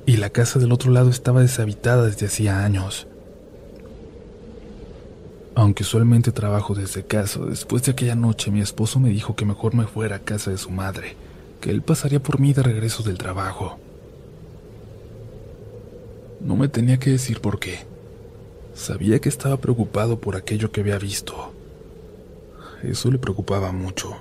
y 0.09 0.17
la 0.17 0.31
casa 0.31 0.57
del 0.57 0.71
otro 0.71 0.91
lado 0.91 1.11
estaba 1.11 1.41
deshabitada 1.41 2.07
desde 2.07 2.25
hacía 2.25 2.65
años. 2.65 3.05
Aunque 5.53 5.83
usualmente 5.83 6.31
trabajo 6.31 6.73
desde 6.73 7.03
casa, 7.03 7.39
después 7.41 7.83
de 7.83 7.91
aquella 7.91 8.15
noche 8.15 8.49
mi 8.49 8.59
esposo 8.59 8.99
me 8.99 9.09
dijo 9.09 9.35
que 9.35 9.45
mejor 9.45 9.75
me 9.75 9.85
fuera 9.85 10.15
a 10.15 10.19
casa 10.21 10.49
de 10.49 10.57
su 10.57 10.71
madre, 10.71 11.15
que 11.61 11.69
él 11.69 11.83
pasaría 11.83 12.19
por 12.19 12.39
mí 12.39 12.53
de 12.53 12.63
regreso 12.63 13.03
del 13.03 13.19
trabajo. 13.19 13.77
No 16.41 16.55
me 16.55 16.69
tenía 16.69 16.97
que 16.97 17.11
decir 17.11 17.39
por 17.39 17.59
qué. 17.59 17.85
Sabía 18.73 19.19
que 19.19 19.29
estaba 19.29 19.57
preocupado 19.57 20.19
por 20.19 20.35
aquello 20.35 20.71
que 20.71 20.81
había 20.81 20.97
visto. 20.97 21.53
Eso 22.81 23.11
le 23.11 23.19
preocupaba 23.19 23.71
mucho. 23.71 24.15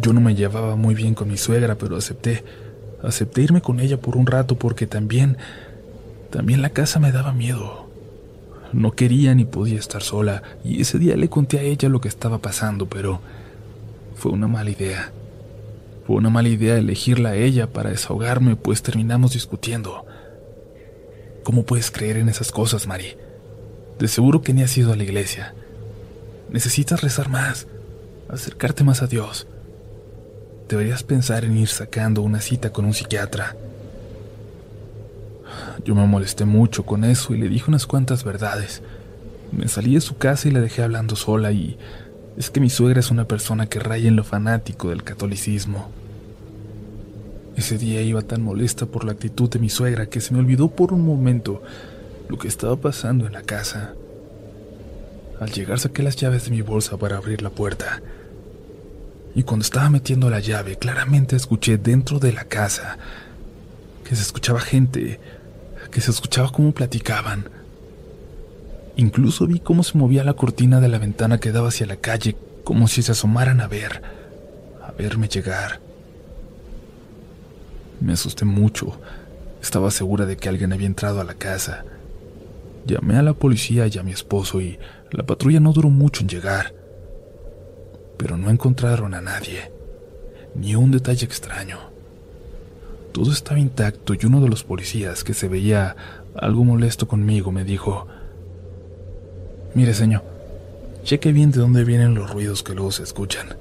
Yo 0.00 0.12
no 0.12 0.20
me 0.20 0.34
llevaba 0.34 0.74
muy 0.74 0.96
bien 0.96 1.14
con 1.14 1.28
mi 1.28 1.36
suegra, 1.36 1.76
pero 1.76 1.96
acepté 1.96 2.42
Acepté 3.02 3.42
irme 3.42 3.60
con 3.60 3.80
ella 3.80 3.98
por 3.98 4.16
un 4.16 4.26
rato 4.26 4.58
porque 4.58 4.86
también, 4.86 5.36
también 6.30 6.62
la 6.62 6.70
casa 6.70 6.98
me 6.98 7.12
daba 7.12 7.32
miedo. 7.32 7.86
No 8.72 8.92
quería 8.92 9.34
ni 9.34 9.44
podía 9.44 9.78
estar 9.78 10.02
sola 10.02 10.42
y 10.64 10.80
ese 10.80 10.98
día 10.98 11.16
le 11.16 11.28
conté 11.28 11.58
a 11.58 11.62
ella 11.62 11.88
lo 11.88 12.00
que 12.00 12.08
estaba 12.08 12.38
pasando, 12.38 12.86
pero 12.86 13.20
fue 14.14 14.32
una 14.32 14.48
mala 14.48 14.70
idea. 14.70 15.12
Fue 16.06 16.16
una 16.16 16.30
mala 16.30 16.48
idea 16.48 16.78
elegirla 16.78 17.30
a 17.30 17.36
ella 17.36 17.72
para 17.72 17.90
desahogarme, 17.90 18.56
pues 18.56 18.82
terminamos 18.82 19.32
discutiendo. 19.32 20.06
¿Cómo 21.42 21.64
puedes 21.64 21.90
creer 21.90 22.16
en 22.16 22.28
esas 22.28 22.50
cosas, 22.50 22.86
Mari? 22.86 23.16
De 23.98 24.08
seguro 24.08 24.42
que 24.42 24.52
ni 24.52 24.62
has 24.62 24.76
ido 24.76 24.92
a 24.92 24.96
la 24.96 25.04
iglesia. 25.04 25.54
Necesitas 26.50 27.02
rezar 27.02 27.28
más, 27.28 27.66
acercarte 28.28 28.84
más 28.84 29.02
a 29.02 29.06
Dios 29.06 29.46
deberías 30.68 31.02
pensar 31.02 31.44
en 31.44 31.56
ir 31.56 31.68
sacando 31.68 32.22
una 32.22 32.40
cita 32.40 32.72
con 32.72 32.84
un 32.84 32.94
psiquiatra. 32.94 33.56
Yo 35.84 35.94
me 35.94 36.06
molesté 36.06 36.44
mucho 36.44 36.84
con 36.84 37.04
eso 37.04 37.34
y 37.34 37.38
le 37.38 37.48
dije 37.48 37.66
unas 37.68 37.86
cuantas 37.86 38.24
verdades. 38.24 38.82
Me 39.52 39.68
salí 39.68 39.94
de 39.94 40.00
su 40.00 40.16
casa 40.16 40.48
y 40.48 40.50
la 40.50 40.60
dejé 40.60 40.82
hablando 40.82 41.14
sola 41.14 41.52
y 41.52 41.78
es 42.36 42.50
que 42.50 42.60
mi 42.60 42.68
suegra 42.68 43.00
es 43.00 43.10
una 43.10 43.26
persona 43.28 43.66
que 43.66 43.78
raya 43.78 44.08
en 44.08 44.16
lo 44.16 44.24
fanático 44.24 44.90
del 44.90 45.04
catolicismo. 45.04 45.88
Ese 47.56 47.78
día 47.78 48.02
iba 48.02 48.20
tan 48.22 48.42
molesta 48.42 48.86
por 48.86 49.04
la 49.04 49.12
actitud 49.12 49.48
de 49.48 49.58
mi 49.58 49.70
suegra 49.70 50.06
que 50.06 50.20
se 50.20 50.34
me 50.34 50.40
olvidó 50.40 50.68
por 50.68 50.92
un 50.92 51.06
momento 51.06 51.62
lo 52.28 52.38
que 52.38 52.48
estaba 52.48 52.76
pasando 52.76 53.26
en 53.26 53.32
la 53.32 53.42
casa. 53.42 53.94
Al 55.40 55.50
llegar 55.52 55.78
saqué 55.78 56.02
las 56.02 56.16
llaves 56.16 56.46
de 56.46 56.50
mi 56.50 56.62
bolsa 56.62 56.96
para 56.96 57.16
abrir 57.16 57.40
la 57.40 57.50
puerta 57.50 58.02
y 59.36 59.42
cuando 59.42 59.64
estaba 59.64 59.90
metiendo 59.90 60.30
la 60.30 60.40
llave 60.40 60.76
claramente 60.76 61.36
escuché 61.36 61.76
dentro 61.76 62.18
de 62.18 62.32
la 62.32 62.44
casa 62.44 62.96
que 64.02 64.16
se 64.16 64.22
escuchaba 64.22 64.60
gente, 64.60 65.20
que 65.90 66.00
se 66.00 66.10
escuchaba 66.10 66.50
cómo 66.50 66.72
platicaban. 66.72 67.50
Incluso 68.96 69.46
vi 69.46 69.60
cómo 69.60 69.82
se 69.82 69.98
movía 69.98 70.24
la 70.24 70.32
cortina 70.32 70.80
de 70.80 70.88
la 70.88 70.98
ventana 70.98 71.38
que 71.38 71.52
daba 71.52 71.68
hacia 71.68 71.84
la 71.84 71.96
calle, 71.96 72.34
como 72.64 72.88
si 72.88 73.02
se 73.02 73.12
asomaran 73.12 73.60
a 73.60 73.68
ver, 73.68 74.00
a 74.82 74.92
verme 74.92 75.28
llegar. 75.28 75.80
Me 78.00 78.14
asusté 78.14 78.46
mucho. 78.46 78.98
Estaba 79.60 79.90
segura 79.90 80.24
de 80.24 80.38
que 80.38 80.48
alguien 80.48 80.72
había 80.72 80.86
entrado 80.86 81.20
a 81.20 81.24
la 81.24 81.34
casa. 81.34 81.84
Llamé 82.86 83.18
a 83.18 83.22
la 83.22 83.34
policía 83.34 83.86
y 83.86 83.98
a 83.98 84.02
mi 84.02 84.12
esposo 84.12 84.62
y 84.62 84.78
la 85.10 85.26
patrulla 85.26 85.60
no 85.60 85.74
duró 85.74 85.90
mucho 85.90 86.22
en 86.22 86.28
llegar 86.28 86.75
pero 88.16 88.36
no 88.36 88.50
encontraron 88.50 89.14
a 89.14 89.20
nadie, 89.20 89.70
ni 90.54 90.74
un 90.74 90.90
detalle 90.90 91.24
extraño. 91.24 91.78
Todo 93.12 93.32
estaba 93.32 93.58
intacto 93.58 94.14
y 94.14 94.26
uno 94.26 94.40
de 94.40 94.48
los 94.48 94.64
policías, 94.64 95.24
que 95.24 95.34
se 95.34 95.48
veía 95.48 95.96
algo 96.34 96.64
molesto 96.64 97.08
conmigo, 97.08 97.50
me 97.52 97.64
dijo, 97.64 98.06
Mire, 99.74 99.94
señor, 99.94 100.22
cheque 101.02 101.32
bien 101.32 101.50
de 101.50 101.60
dónde 101.60 101.84
vienen 101.84 102.14
los 102.14 102.30
ruidos 102.30 102.62
que 102.62 102.74
luego 102.74 102.92
se 102.92 103.02
escuchan. 103.02 103.56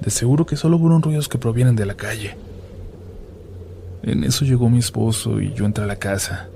De 0.00 0.10
seguro 0.10 0.46
que 0.46 0.56
solo 0.56 0.78
fueron 0.78 1.02
ruidos 1.02 1.28
que 1.28 1.38
provienen 1.38 1.76
de 1.76 1.86
la 1.86 1.94
calle. 1.94 2.36
En 4.02 4.24
eso 4.24 4.44
llegó 4.44 4.68
mi 4.68 4.78
esposo 4.78 5.40
y 5.40 5.52
yo 5.54 5.64
entré 5.64 5.84
a 5.84 5.88
la 5.88 5.96
casa. 5.96 6.48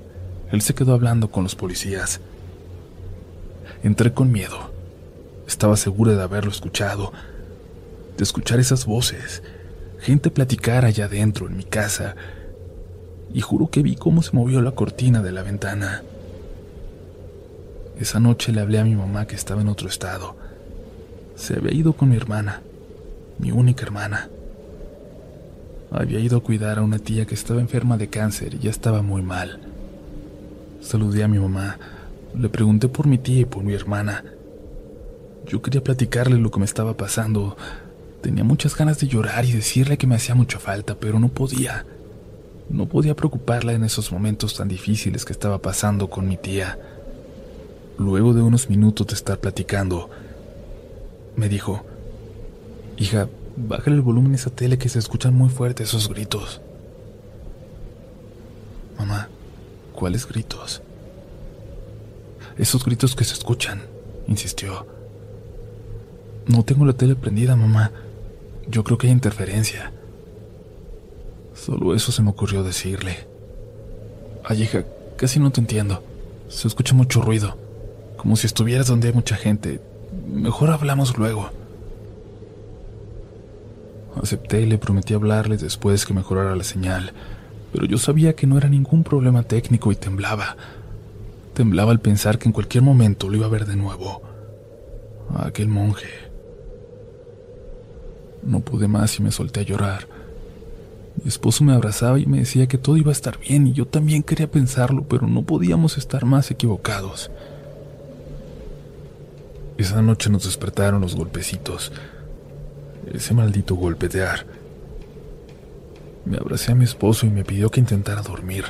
Él 0.51 0.61
se 0.61 0.73
quedó 0.73 0.93
hablando 0.93 1.31
con 1.31 1.43
los 1.43 1.55
policías. 1.55 2.21
Entré 3.83 4.13
con 4.13 4.31
miedo. 4.31 4.70
Estaba 5.51 5.75
segura 5.75 6.13
de 6.13 6.23
haberlo 6.23 6.49
escuchado, 6.49 7.11
de 8.15 8.23
escuchar 8.23 8.61
esas 8.61 8.85
voces, 8.85 9.43
gente 9.99 10.31
platicar 10.31 10.85
allá 10.85 11.05
adentro 11.05 11.45
en 11.47 11.57
mi 11.57 11.65
casa, 11.65 12.15
y 13.33 13.41
juro 13.41 13.69
que 13.69 13.83
vi 13.83 13.97
cómo 13.97 14.23
se 14.23 14.31
movió 14.31 14.61
la 14.61 14.71
cortina 14.71 15.21
de 15.21 15.33
la 15.33 15.43
ventana. 15.43 16.03
Esa 17.99 18.21
noche 18.21 18.53
le 18.53 18.61
hablé 18.61 18.79
a 18.79 18.85
mi 18.85 18.95
mamá 18.95 19.27
que 19.27 19.35
estaba 19.35 19.59
en 19.59 19.67
otro 19.67 19.89
estado. 19.89 20.37
Se 21.35 21.57
había 21.57 21.73
ido 21.73 21.93
con 21.93 22.09
mi 22.09 22.15
hermana, 22.15 22.61
mi 23.37 23.51
única 23.51 23.83
hermana. 23.83 24.29
Había 25.91 26.19
ido 26.19 26.37
a 26.37 26.43
cuidar 26.43 26.79
a 26.79 26.81
una 26.81 26.97
tía 26.97 27.25
que 27.25 27.35
estaba 27.35 27.59
enferma 27.59 27.97
de 27.97 28.07
cáncer 28.07 28.53
y 28.53 28.59
ya 28.59 28.69
estaba 28.69 29.01
muy 29.01 29.21
mal. 29.21 29.59
Saludé 30.79 31.25
a 31.25 31.27
mi 31.27 31.39
mamá, 31.39 31.77
le 32.39 32.47
pregunté 32.47 32.87
por 32.87 33.05
mi 33.05 33.17
tía 33.17 33.41
y 33.41 33.45
por 33.45 33.65
mi 33.65 33.73
hermana, 33.73 34.23
yo 35.47 35.61
quería 35.61 35.83
platicarle 35.83 36.37
lo 36.37 36.51
que 36.51 36.59
me 36.59 36.65
estaba 36.65 36.95
pasando. 36.95 37.57
Tenía 38.21 38.43
muchas 38.43 38.75
ganas 38.75 38.99
de 38.99 39.07
llorar 39.07 39.45
y 39.45 39.51
decirle 39.51 39.97
que 39.97 40.07
me 40.07 40.15
hacía 40.15 40.35
mucha 40.35 40.59
falta, 40.59 40.95
pero 40.95 41.19
no 41.19 41.29
podía. 41.29 41.85
No 42.69 42.87
podía 42.87 43.15
preocuparla 43.15 43.73
en 43.73 43.83
esos 43.83 44.11
momentos 44.11 44.55
tan 44.55 44.67
difíciles 44.67 45.25
que 45.25 45.33
estaba 45.33 45.61
pasando 45.61 46.09
con 46.09 46.27
mi 46.27 46.37
tía. 46.37 46.79
Luego 47.97 48.33
de 48.33 48.41
unos 48.41 48.69
minutos 48.69 49.07
de 49.07 49.15
estar 49.15 49.39
platicando, 49.39 50.09
me 51.35 51.49
dijo, 51.49 51.83
Hija, 52.97 53.27
bájale 53.57 53.97
el 53.97 54.01
volumen 54.01 54.33
a 54.33 54.35
esa 54.35 54.51
tele 54.51 54.77
que 54.77 54.89
se 54.89 54.99
escuchan 54.99 55.33
muy 55.33 55.49
fuertes 55.49 55.89
esos 55.89 56.07
gritos. 56.07 56.61
Mamá, 58.97 59.27
¿cuáles 59.93 60.27
gritos? 60.27 60.81
Esos 62.57 62.85
gritos 62.85 63.15
que 63.15 63.23
se 63.23 63.33
escuchan, 63.33 63.81
insistió. 64.27 65.00
No 66.47 66.63
tengo 66.63 66.85
la 66.85 66.93
tele 66.93 67.15
prendida, 67.15 67.55
mamá. 67.55 67.91
Yo 68.67 68.83
creo 68.83 68.97
que 68.97 69.07
hay 69.07 69.13
interferencia. 69.13 69.91
Solo 71.53 71.93
eso 71.95 72.11
se 72.11 72.21
me 72.21 72.29
ocurrió 72.29 72.63
decirle. 72.63 73.27
Ay, 74.43 74.63
hija, 74.63 74.83
casi 75.17 75.39
no 75.39 75.51
te 75.51 75.61
entiendo. 75.61 76.03
Se 76.49 76.67
escucha 76.67 76.95
mucho 76.95 77.21
ruido, 77.21 77.57
como 78.17 78.35
si 78.35 78.47
estuvieras 78.47 78.87
donde 78.87 79.09
hay 79.09 79.13
mucha 79.13 79.35
gente. 79.35 79.79
Mejor 80.27 80.71
hablamos 80.71 81.17
luego. 81.17 81.49
Acepté 84.21 84.61
y 84.61 84.65
le 84.65 84.77
prometí 84.77 85.13
hablarles 85.13 85.61
después 85.61 86.05
que 86.05 86.13
mejorara 86.13 86.55
la 86.55 86.63
señal, 86.63 87.13
pero 87.71 87.85
yo 87.85 87.97
sabía 87.97 88.35
que 88.35 88.47
no 88.47 88.57
era 88.57 88.67
ningún 88.67 89.03
problema 89.03 89.43
técnico 89.43 89.91
y 89.91 89.95
temblaba. 89.95 90.57
Temblaba 91.53 91.91
al 91.91 91.99
pensar 91.99 92.37
que 92.37 92.49
en 92.49 92.53
cualquier 92.53 92.83
momento 92.83 93.29
lo 93.29 93.37
iba 93.37 93.45
a 93.45 93.49
ver 93.49 93.65
de 93.65 93.75
nuevo. 93.75 94.21
A 95.33 95.47
aquel 95.47 95.67
monje. 95.67 96.30
No 98.43 98.59
pude 98.59 98.87
más 98.87 99.17
y 99.19 99.23
me 99.23 99.31
solté 99.31 99.61
a 99.61 99.63
llorar. 99.63 100.07
Mi 101.23 101.27
esposo 101.27 101.63
me 101.63 101.73
abrazaba 101.73 102.19
y 102.19 102.25
me 102.25 102.39
decía 102.39 102.67
que 102.67 102.77
todo 102.77 102.97
iba 102.97 103.09
a 103.09 103.13
estar 103.13 103.37
bien 103.37 103.67
y 103.67 103.73
yo 103.73 103.85
también 103.85 104.23
quería 104.23 104.49
pensarlo, 104.49 105.03
pero 105.03 105.27
no 105.27 105.43
podíamos 105.43 105.97
estar 105.97 106.25
más 106.25 106.49
equivocados. 106.51 107.29
Esa 109.77 110.01
noche 110.01 110.29
nos 110.29 110.45
despertaron 110.45 111.01
los 111.01 111.15
golpecitos, 111.15 111.91
ese 113.13 113.33
maldito 113.33 113.75
golpetear. 113.75 114.45
Me 116.25 116.37
abracé 116.37 116.71
a 116.71 116.75
mi 116.75 116.85
esposo 116.85 117.25
y 117.25 117.29
me 117.29 117.43
pidió 117.43 117.69
que 117.69 117.79
intentara 117.79 118.21
dormir. 118.21 118.65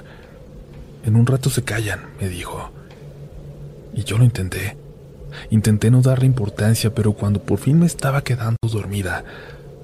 En 1.06 1.16
un 1.16 1.26
rato 1.26 1.50
se 1.50 1.64
callan, 1.64 2.00
me 2.20 2.30
dijo. 2.30 2.72
Y 3.94 4.04
yo 4.04 4.18
lo 4.18 4.24
intenté. 4.24 4.78
Intenté 5.50 5.92
no 5.92 6.02
darle 6.02 6.26
importancia, 6.26 6.94
pero 6.94 7.14
cuando 7.14 7.42
por 7.42 7.60
fin 7.60 7.80
me 7.80 7.86
estaba 7.86 8.24
quedando 8.24 8.58
dormida, 8.72 9.24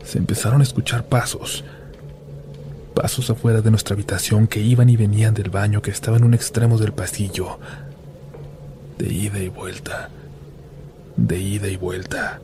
se 0.07 0.17
empezaron 0.17 0.61
a 0.61 0.63
escuchar 0.63 1.05
pasos. 1.05 1.65
Pasos 2.95 3.29
afuera 3.29 3.61
de 3.61 3.69
nuestra 3.69 3.93
habitación 3.93 4.47
que 4.47 4.61
iban 4.61 4.89
y 4.89 4.95
venían 4.95 5.33
del 5.33 5.49
baño 5.49 5.81
que 5.81 5.91
estaba 5.91 6.15
en 6.15 6.23
un 6.23 6.33
extremo 6.33 6.77
del 6.77 6.93
pasillo. 6.93 7.59
De 8.97 9.11
ida 9.13 9.39
y 9.39 9.49
vuelta. 9.49 10.09
De 11.17 11.37
ida 11.37 11.67
y 11.67 11.75
vuelta. 11.75 12.39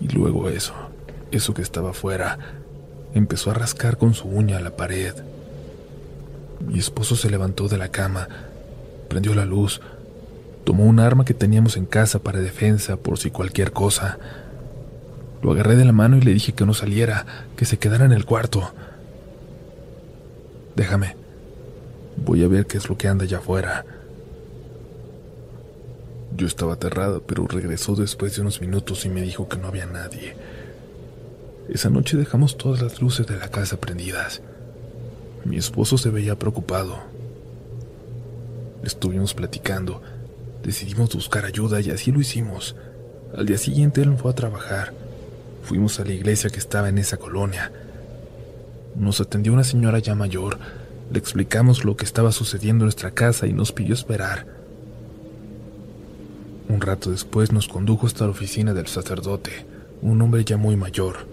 Y 0.00 0.08
luego 0.08 0.48
eso, 0.48 0.72
eso 1.30 1.52
que 1.52 1.62
estaba 1.62 1.90
afuera, 1.90 2.38
empezó 3.12 3.50
a 3.50 3.54
rascar 3.54 3.98
con 3.98 4.14
su 4.14 4.28
uña 4.28 4.58
la 4.58 4.74
pared. 4.74 5.14
Mi 6.66 6.78
esposo 6.78 7.14
se 7.14 7.28
levantó 7.28 7.68
de 7.68 7.76
la 7.76 7.88
cama, 7.88 8.26
prendió 9.08 9.34
la 9.34 9.44
luz, 9.44 9.82
tomó 10.64 10.84
un 10.84 10.98
arma 10.98 11.26
que 11.26 11.34
teníamos 11.34 11.76
en 11.76 11.84
casa 11.84 12.20
para 12.20 12.40
defensa 12.40 12.96
por 12.96 13.18
si 13.18 13.30
cualquier 13.30 13.72
cosa. 13.72 14.18
Lo 15.42 15.50
agarré 15.52 15.74
de 15.76 15.84
la 15.84 15.92
mano 15.92 16.16
y 16.16 16.20
le 16.20 16.32
dije 16.32 16.52
que 16.52 16.64
no 16.64 16.72
saliera, 16.72 17.26
que 17.56 17.64
se 17.64 17.78
quedara 17.78 18.04
en 18.04 18.12
el 18.12 18.24
cuarto. 18.24 18.72
Déjame. 20.76 21.16
Voy 22.16 22.44
a 22.44 22.48
ver 22.48 22.66
qué 22.66 22.78
es 22.78 22.88
lo 22.88 22.96
que 22.96 23.08
anda 23.08 23.24
allá 23.24 23.38
afuera. 23.38 23.84
Yo 26.36 26.46
estaba 26.46 26.74
aterrada, 26.74 27.20
pero 27.26 27.46
regresó 27.46 27.94
después 27.96 28.36
de 28.36 28.42
unos 28.42 28.60
minutos 28.60 29.04
y 29.04 29.08
me 29.08 29.22
dijo 29.22 29.48
que 29.48 29.58
no 29.58 29.68
había 29.68 29.86
nadie. 29.86 30.36
Esa 31.68 31.90
noche 31.90 32.16
dejamos 32.16 32.56
todas 32.56 32.80
las 32.80 33.00
luces 33.00 33.26
de 33.26 33.36
la 33.36 33.48
casa 33.48 33.76
prendidas. 33.78 34.42
Mi 35.44 35.56
esposo 35.56 35.98
se 35.98 36.10
veía 36.10 36.38
preocupado. 36.38 36.98
Estuvimos 38.84 39.34
platicando, 39.34 40.02
decidimos 40.62 41.14
buscar 41.14 41.44
ayuda 41.44 41.80
y 41.80 41.90
así 41.90 42.12
lo 42.12 42.20
hicimos. 42.20 42.76
Al 43.36 43.46
día 43.46 43.58
siguiente 43.58 44.02
él 44.02 44.16
fue 44.16 44.30
a 44.30 44.34
trabajar. 44.34 45.01
Fuimos 45.62 46.00
a 46.00 46.04
la 46.04 46.12
iglesia 46.12 46.50
que 46.50 46.58
estaba 46.58 46.88
en 46.88 46.98
esa 46.98 47.16
colonia. 47.16 47.72
Nos 48.96 49.20
atendió 49.20 49.52
una 49.52 49.64
señora 49.64 49.98
ya 49.98 50.14
mayor, 50.14 50.58
le 51.12 51.18
explicamos 51.18 51.84
lo 51.84 51.96
que 51.96 52.04
estaba 52.04 52.32
sucediendo 52.32 52.84
en 52.84 52.86
nuestra 52.86 53.10
casa 53.10 53.46
y 53.46 53.52
nos 53.52 53.72
pidió 53.72 53.94
esperar. 53.94 54.46
Un 56.68 56.80
rato 56.80 57.10
después 57.10 57.52
nos 57.52 57.68
condujo 57.68 58.06
hasta 58.06 58.24
la 58.24 58.30
oficina 58.30 58.72
del 58.72 58.86
sacerdote, 58.86 59.66
un 60.00 60.22
hombre 60.22 60.44
ya 60.44 60.56
muy 60.56 60.74
mayor. 60.76 61.26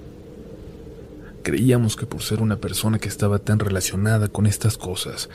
Creíamos 1.43 1.95
que 1.95 2.05
por 2.05 2.21
ser 2.21 2.41
una 2.41 2.57
persona 2.57 3.00
que 3.00 3.07
estaba 3.07 3.39
tan 3.39 3.59
relacionada 3.59 4.27
con 4.27 4.45
estas 4.45 4.77
cosas, 4.77 5.29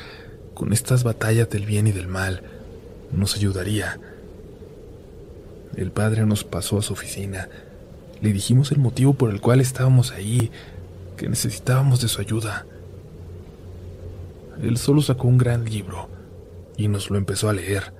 con 0.52 0.72
estas 0.72 1.04
batallas 1.04 1.48
del 1.48 1.64
bien 1.64 1.86
y 1.86 1.92
del 1.92 2.08
mal, 2.08 2.42
nos 3.12 3.36
ayudaría. 3.36 3.98
El 5.76 5.90
padre 5.90 6.26
nos 6.26 6.44
pasó 6.44 6.78
a 6.78 6.82
su 6.82 6.92
oficina. 6.92 7.48
Le 8.24 8.32
dijimos 8.32 8.72
el 8.72 8.78
motivo 8.78 9.12
por 9.12 9.28
el 9.28 9.42
cual 9.42 9.60
estábamos 9.60 10.12
ahí, 10.12 10.50
que 11.18 11.28
necesitábamos 11.28 12.00
de 12.00 12.08
su 12.08 12.22
ayuda. 12.22 12.64
Él 14.62 14.78
solo 14.78 15.02
sacó 15.02 15.28
un 15.28 15.36
gran 15.36 15.66
libro 15.66 16.08
y 16.78 16.88
nos 16.88 17.10
lo 17.10 17.18
empezó 17.18 17.50
a 17.50 17.52
leer. 17.52 17.92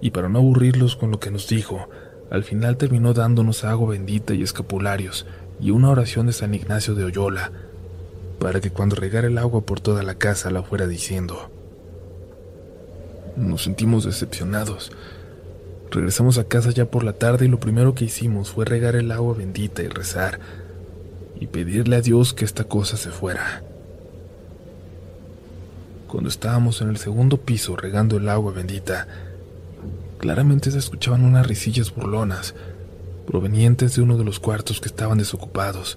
Y 0.00 0.12
para 0.12 0.28
no 0.28 0.38
aburrirlos 0.38 0.94
con 0.94 1.10
lo 1.10 1.18
que 1.18 1.32
nos 1.32 1.48
dijo, 1.48 1.88
al 2.30 2.44
final 2.44 2.76
terminó 2.76 3.12
dándonos 3.12 3.64
agua 3.64 3.90
bendita 3.90 4.34
y 4.34 4.44
escapularios 4.44 5.26
y 5.58 5.72
una 5.72 5.90
oración 5.90 6.26
de 6.28 6.32
San 6.32 6.54
Ignacio 6.54 6.94
de 6.94 7.02
Oyola, 7.02 7.50
para 8.38 8.60
que 8.60 8.70
cuando 8.70 8.94
regara 8.94 9.26
el 9.26 9.38
agua 9.38 9.62
por 9.62 9.80
toda 9.80 10.04
la 10.04 10.14
casa 10.14 10.52
la 10.52 10.62
fuera 10.62 10.86
diciendo. 10.86 11.50
Nos 13.36 13.64
sentimos 13.64 14.04
decepcionados. 14.04 14.92
Regresamos 15.94 16.38
a 16.38 16.44
casa 16.48 16.72
ya 16.72 16.86
por 16.86 17.04
la 17.04 17.12
tarde 17.12 17.44
y 17.44 17.48
lo 17.48 17.60
primero 17.60 17.94
que 17.94 18.06
hicimos 18.06 18.50
fue 18.50 18.64
regar 18.64 18.96
el 18.96 19.12
agua 19.12 19.32
bendita 19.32 19.80
y 19.80 19.86
rezar, 19.86 20.40
y 21.38 21.46
pedirle 21.46 21.94
a 21.94 22.00
Dios 22.00 22.34
que 22.34 22.44
esta 22.44 22.64
cosa 22.64 22.96
se 22.96 23.10
fuera. 23.10 23.62
Cuando 26.08 26.28
estábamos 26.28 26.80
en 26.80 26.88
el 26.88 26.96
segundo 26.96 27.36
piso 27.36 27.76
regando 27.76 28.16
el 28.16 28.28
agua 28.28 28.50
bendita, 28.50 29.06
claramente 30.18 30.72
se 30.72 30.78
escuchaban 30.78 31.24
unas 31.24 31.46
risillas 31.46 31.94
burlonas, 31.94 32.56
provenientes 33.24 33.94
de 33.94 34.02
uno 34.02 34.18
de 34.18 34.24
los 34.24 34.40
cuartos 34.40 34.80
que 34.80 34.88
estaban 34.88 35.18
desocupados. 35.18 35.96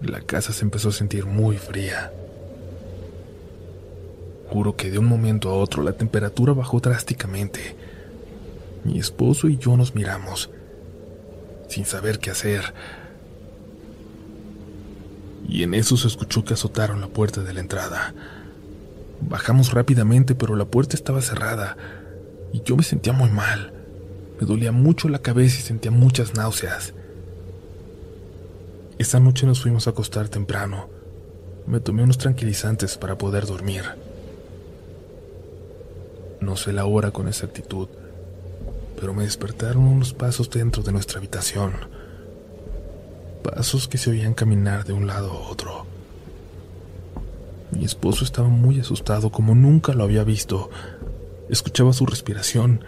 La 0.00 0.22
casa 0.22 0.54
se 0.54 0.64
empezó 0.64 0.88
a 0.88 0.92
sentir 0.92 1.26
muy 1.26 1.58
fría. 1.58 2.14
Juro 4.48 4.74
que 4.74 4.90
de 4.90 4.98
un 4.98 5.04
momento 5.04 5.50
a 5.50 5.54
otro 5.54 5.82
la 5.82 5.92
temperatura 5.92 6.54
bajó 6.54 6.80
drásticamente. 6.80 7.87
Mi 8.88 8.98
esposo 8.98 9.48
y 9.48 9.58
yo 9.58 9.76
nos 9.76 9.94
miramos, 9.94 10.48
sin 11.68 11.84
saber 11.84 12.20
qué 12.20 12.30
hacer. 12.30 12.72
Y 15.46 15.62
en 15.62 15.74
eso 15.74 15.98
se 15.98 16.08
escuchó 16.08 16.42
que 16.42 16.54
azotaron 16.54 17.02
la 17.02 17.08
puerta 17.08 17.42
de 17.42 17.52
la 17.52 17.60
entrada. 17.60 18.14
Bajamos 19.20 19.74
rápidamente, 19.74 20.34
pero 20.34 20.56
la 20.56 20.64
puerta 20.64 20.96
estaba 20.96 21.20
cerrada, 21.20 21.76
y 22.50 22.62
yo 22.62 22.78
me 22.78 22.82
sentía 22.82 23.12
muy 23.12 23.28
mal. 23.28 23.74
Me 24.40 24.46
dolía 24.46 24.72
mucho 24.72 25.10
la 25.10 25.18
cabeza 25.18 25.58
y 25.58 25.62
sentía 25.62 25.90
muchas 25.90 26.34
náuseas. 26.34 26.94
Esa 28.96 29.20
noche 29.20 29.44
nos 29.44 29.60
fuimos 29.60 29.86
a 29.86 29.90
acostar 29.90 30.30
temprano. 30.30 30.88
Me 31.66 31.80
tomé 31.80 32.04
unos 32.04 32.16
tranquilizantes 32.16 32.96
para 32.96 33.18
poder 33.18 33.44
dormir. 33.44 33.84
No 36.40 36.56
sé 36.56 36.72
la 36.72 36.86
hora 36.86 37.10
con 37.10 37.28
exactitud, 37.28 37.88
pero 38.98 39.14
me 39.14 39.24
despertaron 39.24 39.84
unos 39.84 40.12
pasos 40.12 40.50
dentro 40.50 40.82
de 40.82 40.92
nuestra 40.92 41.18
habitación. 41.18 41.72
Pasos 43.42 43.88
que 43.88 43.98
se 43.98 44.10
oían 44.10 44.34
caminar 44.34 44.84
de 44.84 44.92
un 44.92 45.06
lado 45.06 45.30
a 45.30 45.48
otro. 45.50 45.86
Mi 47.70 47.84
esposo 47.84 48.24
estaba 48.24 48.48
muy 48.48 48.80
asustado 48.80 49.30
como 49.30 49.54
nunca 49.54 49.92
lo 49.92 50.04
había 50.04 50.24
visto. 50.24 50.70
Escuchaba 51.48 51.92
su 51.92 52.06
respiración 52.06 52.84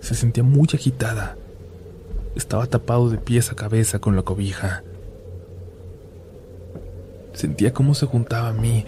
se 0.00 0.14
sentía 0.14 0.44
muy 0.44 0.68
agitada. 0.72 1.36
Estaba 2.34 2.66
tapado 2.66 3.10
de 3.10 3.18
pies 3.18 3.50
a 3.50 3.56
cabeza 3.56 3.98
con 3.98 4.16
la 4.16 4.22
cobija. 4.22 4.82
Sentía 7.32 7.72
cómo 7.72 7.94
se 7.94 8.06
juntaba 8.06 8.48
a 8.48 8.52
mí 8.52 8.84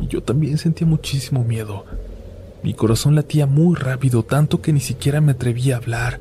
y 0.00 0.06
yo 0.06 0.22
también 0.22 0.58
sentía 0.58 0.86
muchísimo 0.86 1.44
miedo. 1.44 1.84
Mi 2.62 2.74
corazón 2.74 3.14
latía 3.14 3.46
muy 3.46 3.74
rápido, 3.74 4.22
tanto 4.22 4.60
que 4.60 4.72
ni 4.72 4.80
siquiera 4.80 5.20
me 5.20 5.32
atrevía 5.32 5.74
a 5.74 5.78
hablar. 5.78 6.20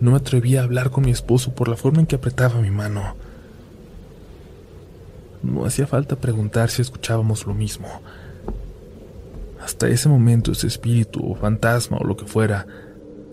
No 0.00 0.12
me 0.12 0.16
atrevía 0.16 0.60
a 0.60 0.64
hablar 0.64 0.90
con 0.90 1.04
mi 1.04 1.10
esposo 1.10 1.54
por 1.54 1.68
la 1.68 1.76
forma 1.76 2.00
en 2.00 2.06
que 2.06 2.16
apretaba 2.16 2.60
mi 2.60 2.70
mano. 2.70 3.14
No 5.42 5.66
hacía 5.66 5.86
falta 5.86 6.16
preguntar 6.16 6.70
si 6.70 6.80
escuchábamos 6.80 7.46
lo 7.46 7.54
mismo. 7.54 7.88
Hasta 9.62 9.88
ese 9.88 10.08
momento 10.08 10.52
ese 10.52 10.66
espíritu 10.66 11.20
o 11.30 11.34
fantasma 11.34 11.98
o 11.98 12.04
lo 12.04 12.16
que 12.16 12.24
fuera 12.24 12.66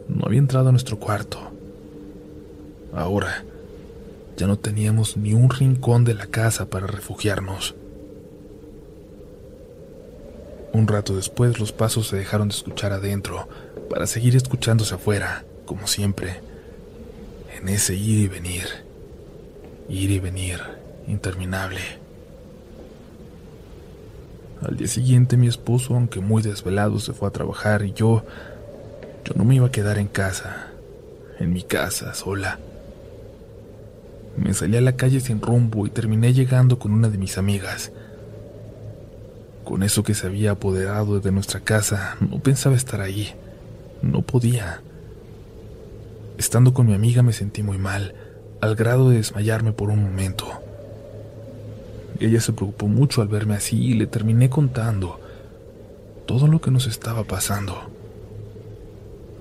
no 0.10 0.26
había 0.26 0.40
entrado 0.40 0.70
a 0.70 0.72
nuestro 0.72 1.00
cuarto. 1.00 1.40
Ahora, 2.94 3.44
ya 4.36 4.48
no 4.48 4.58
teníamos 4.58 5.16
ni 5.16 5.34
un 5.34 5.50
rincón 5.50 6.04
de 6.04 6.14
la 6.14 6.28
casa 6.28 6.70
para 6.70 6.88
refugiarnos. 6.88 7.76
Un 10.78 10.88
rato 10.88 11.16
después 11.16 11.60
los 11.60 11.72
pasos 11.72 12.08
se 12.08 12.18
dejaron 12.18 12.50
de 12.50 12.54
escuchar 12.54 12.94
adentro 12.94 13.50
para 13.90 14.06
seguir 14.06 14.36
escuchándose 14.36 14.94
afuera, 14.94 15.44
como 15.66 15.88
siempre, 15.88 16.40
en 17.60 17.68
ese 17.68 17.96
ir 17.96 18.20
y 18.20 18.28
venir, 18.28 18.68
ir 19.90 20.12
y 20.12 20.20
venir, 20.20 20.60
interminable. 21.08 21.82
Al 24.62 24.78
día 24.78 24.88
siguiente 24.88 25.36
mi 25.36 25.48
esposo, 25.48 25.96
aunque 25.96 26.20
muy 26.20 26.44
desvelado, 26.44 27.00
se 27.00 27.12
fue 27.14 27.28
a 27.28 27.32
trabajar 27.32 27.84
y 27.84 27.94
yo 27.94 28.24
yo 29.26 29.34
no 29.36 29.46
me 29.46 29.56
iba 29.56 29.66
a 29.66 29.72
quedar 29.72 29.98
en 29.98 30.08
casa, 30.08 30.68
en 31.40 31.54
mi 31.54 31.64
casa, 31.64 32.14
sola. 32.14 32.60
Me 34.38 34.54
salí 34.54 34.78
a 34.78 34.82
la 34.82 34.96
calle 34.96 35.22
sin 35.22 35.42
rumbo 35.42 35.88
y 35.88 35.90
terminé 35.90 36.34
llegando 36.34 36.78
con 36.78 36.92
una 36.92 37.10
de 37.10 37.18
mis 37.18 37.40
amigas. 37.40 37.92
Con 39.68 39.84
eso 39.84 40.02
que 40.02 40.14
se 40.14 40.28
había 40.28 40.52
apoderado 40.52 41.20
de 41.20 41.30
nuestra 41.34 41.60
casa, 41.60 42.16
no 42.22 42.40
pensaba 42.40 42.78
estar 42.78 43.02
ahí. 43.02 43.34
No 44.02 44.22
podía. 44.22 44.80
Estando 46.38 46.74
con 46.74 46.88
mi 46.88 46.94
amiga 46.94 47.22
me 47.22 47.34
sentí 47.34 47.64
muy 47.64 47.78
mal, 47.78 48.16
al 48.62 48.78
grado 48.78 49.10
de 49.10 49.18
desmayarme 49.18 49.74
por 49.74 49.90
un 49.90 50.02
momento. 50.02 50.48
Ella 52.22 52.40
se 52.40 52.54
preocupó 52.54 52.88
mucho 52.88 53.22
al 53.22 53.28
verme 53.28 53.56
así 53.56 53.76
y 53.78 53.94
le 53.96 54.08
terminé 54.08 54.50
contando 54.50 55.20
todo 56.26 56.48
lo 56.48 56.62
que 56.62 56.72
nos 56.72 56.88
estaba 56.88 57.26
pasando. 57.26 57.76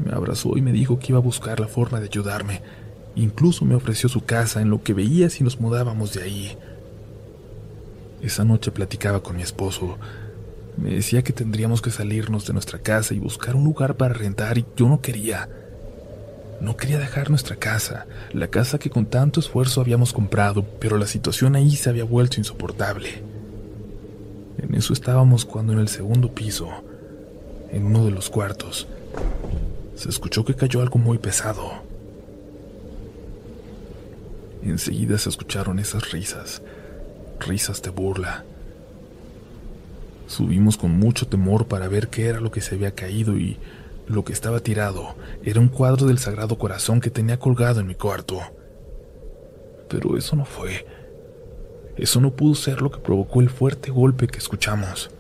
Me 0.04 0.12
abrazó 0.12 0.56
y 0.56 0.60
me 0.60 0.72
dijo 0.72 0.98
que 0.98 1.12
iba 1.12 1.18
a 1.18 1.22
buscar 1.22 1.60
la 1.60 1.68
forma 1.68 2.00
de 2.00 2.06
ayudarme. 2.06 2.62
Incluso 3.14 3.64
me 3.64 3.76
ofreció 3.76 4.08
su 4.08 4.24
casa 4.24 4.60
en 4.60 4.70
lo 4.70 4.82
que 4.82 4.92
veía 4.92 5.30
si 5.30 5.44
nos 5.44 5.60
mudábamos 5.60 6.14
de 6.14 6.22
ahí. 6.24 6.58
Esa 8.26 8.44
noche 8.44 8.72
platicaba 8.72 9.22
con 9.22 9.36
mi 9.36 9.42
esposo. 9.42 9.98
Me 10.76 10.90
decía 10.90 11.22
que 11.22 11.32
tendríamos 11.32 11.80
que 11.80 11.92
salirnos 11.92 12.44
de 12.44 12.54
nuestra 12.54 12.80
casa 12.80 13.14
y 13.14 13.20
buscar 13.20 13.54
un 13.54 13.62
lugar 13.62 13.96
para 13.96 14.14
rentar 14.14 14.58
y 14.58 14.66
yo 14.76 14.88
no 14.88 15.00
quería. 15.00 15.48
No 16.60 16.76
quería 16.76 16.98
dejar 16.98 17.30
nuestra 17.30 17.54
casa, 17.54 18.06
la 18.32 18.48
casa 18.48 18.80
que 18.80 18.90
con 18.90 19.06
tanto 19.06 19.38
esfuerzo 19.38 19.80
habíamos 19.80 20.12
comprado, 20.12 20.64
pero 20.80 20.98
la 20.98 21.06
situación 21.06 21.54
ahí 21.54 21.76
se 21.76 21.88
había 21.88 22.02
vuelto 22.02 22.38
insoportable. 22.38 23.22
En 24.58 24.74
eso 24.74 24.92
estábamos 24.92 25.44
cuando 25.44 25.72
en 25.72 25.78
el 25.78 25.88
segundo 25.88 26.34
piso, 26.34 26.68
en 27.70 27.86
uno 27.86 28.06
de 28.06 28.10
los 28.10 28.28
cuartos, 28.28 28.88
se 29.94 30.08
escuchó 30.08 30.44
que 30.44 30.56
cayó 30.56 30.82
algo 30.82 30.98
muy 30.98 31.18
pesado. 31.18 31.70
Enseguida 34.64 35.16
se 35.16 35.28
escucharon 35.28 35.78
esas 35.78 36.10
risas, 36.10 36.60
risas 37.40 37.82
de 37.82 37.90
burla. 37.90 38.44
Subimos 40.26 40.76
con 40.76 40.90
mucho 40.90 41.26
temor 41.26 41.66
para 41.66 41.88
ver 41.88 42.08
qué 42.08 42.26
era 42.26 42.40
lo 42.40 42.50
que 42.50 42.60
se 42.60 42.74
había 42.74 42.94
caído 42.94 43.38
y 43.38 43.58
lo 44.08 44.24
que 44.24 44.32
estaba 44.32 44.60
tirado 44.60 45.14
era 45.44 45.60
un 45.60 45.68
cuadro 45.68 46.06
del 46.06 46.18
Sagrado 46.18 46.58
Corazón 46.58 47.00
que 47.00 47.10
tenía 47.10 47.38
colgado 47.38 47.80
en 47.80 47.86
mi 47.86 47.94
cuarto. 47.94 48.40
Pero 49.88 50.16
eso 50.16 50.34
no 50.36 50.44
fue. 50.44 50.86
Eso 51.96 52.20
no 52.20 52.32
pudo 52.32 52.54
ser 52.54 52.82
lo 52.82 52.90
que 52.90 52.98
provocó 52.98 53.40
el 53.40 53.50
fuerte 53.50 53.90
golpe 53.90 54.26
que 54.26 54.38
escuchamos. 54.38 55.10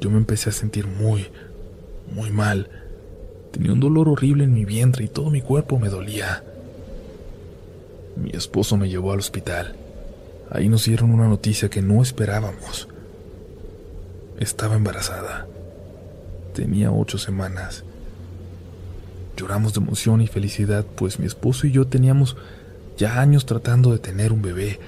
Yo 0.00 0.10
me 0.10 0.18
empecé 0.18 0.50
a 0.50 0.52
sentir 0.52 0.86
muy, 0.86 1.26
muy 2.12 2.30
mal. 2.30 2.68
Tenía 3.50 3.72
un 3.72 3.80
dolor 3.80 4.08
horrible 4.08 4.44
en 4.44 4.52
mi 4.52 4.64
vientre 4.64 5.04
y 5.04 5.08
todo 5.08 5.30
mi 5.30 5.40
cuerpo 5.40 5.78
me 5.78 5.88
dolía. 5.88 6.44
Mi 8.16 8.30
esposo 8.30 8.76
me 8.76 8.88
llevó 8.88 9.12
al 9.12 9.18
hospital. 9.18 9.74
Ahí 10.50 10.68
nos 10.68 10.84
dieron 10.86 11.10
una 11.10 11.28
noticia 11.28 11.68
que 11.68 11.82
no 11.82 12.02
esperábamos. 12.02 12.88
Estaba 14.38 14.76
embarazada. 14.76 15.46
Tenía 16.54 16.90
ocho 16.90 17.18
semanas. 17.18 17.84
Lloramos 19.36 19.74
de 19.74 19.80
emoción 19.80 20.20
y 20.20 20.26
felicidad, 20.26 20.84
pues 20.96 21.18
mi 21.18 21.26
esposo 21.26 21.66
y 21.66 21.72
yo 21.72 21.86
teníamos 21.86 22.36
ya 22.96 23.20
años 23.20 23.46
tratando 23.46 23.92
de 23.92 23.98
tener 23.98 24.32
un 24.32 24.42
bebé. 24.42 24.80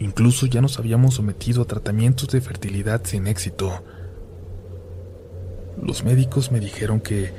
Incluso 0.00 0.46
ya 0.46 0.60
nos 0.60 0.78
habíamos 0.78 1.14
sometido 1.14 1.62
a 1.62 1.66
tratamientos 1.66 2.28
de 2.28 2.40
fertilidad 2.40 3.02
sin 3.04 3.26
éxito. 3.26 3.82
Los 5.80 6.04
médicos 6.04 6.50
me 6.50 6.60
dijeron 6.60 7.00
que 7.00 7.32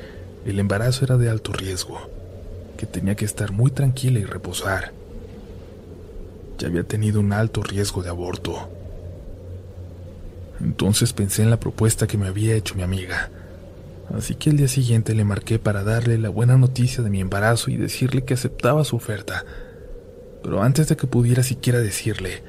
el 0.45 0.60
embarazo 0.60 1.04
era 1.04 1.17
de 1.17 1.30
alto 1.30 1.52
riesgo, 1.52 2.00
que 2.78 2.86
tenía 2.86 3.15
que 3.15 3.26
estar 3.26 3.52
muy 3.52 3.69
tranquila 3.69 4.19
y 4.19 4.24
reposar. 4.24 4.98
Ya 6.60 6.67
había 6.67 6.84
tenido 6.84 7.19
un 7.19 7.34
alto 7.34 7.63
riesgo 7.63 8.04
de 8.04 8.10
aborto. 8.10 8.69
Entonces 10.62 11.13
pensé 11.13 11.41
en 11.41 11.50
la 11.50 11.60
propuesta 11.60 12.06
que 12.06 12.17
me 12.17 12.28
había 12.28 12.56
hecho 12.56 12.76
mi 12.76 12.84
amiga 12.84 13.32
así 14.15 14.36
que 14.36 14.50
el 14.50 14.58
día 14.58 14.67
siguiente 14.67 15.13
le 15.13 15.24
marqué 15.24 15.60
para 15.60 15.84
darle 15.84 16.17
la 16.17 16.30
buena 16.30 16.58
noticia 16.58 17.04
de 17.04 17.10
mi 17.10 17.22
embarazo 17.22 17.69
y 17.69 17.78
decirle 17.78 18.24
que 18.24 18.34
aceptaba 18.34 18.84
su 18.84 18.95
oferta. 18.95 19.45
Pero 20.43 20.62
antes 20.62 20.88
de 20.88 20.98
que 20.98 21.08
pudiera 21.08 21.43
siquiera 21.43 21.80
decirle, 21.80 22.41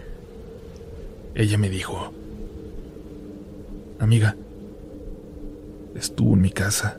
ella 1.35 1.59
me 1.59 1.69
dijo, 1.69 2.13
Amiga, 3.99 4.37
estuvo 5.95 6.35
en 6.35 6.41
mi 6.41 6.51
casa. 6.51 6.99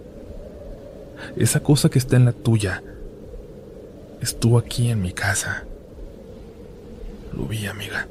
Esa 1.35 1.61
cosa 1.61 1.89
que 1.89 1.99
está 1.99 2.15
en 2.15 2.25
la 2.25 2.33
tuya, 2.33 2.83
estuvo 4.21 4.57
aquí 4.57 4.89
en 4.89 5.01
mi 5.01 5.13
casa. 5.13 5.65
Lo 7.35 7.45
vi, 7.45 7.65
amiga. 7.65 8.07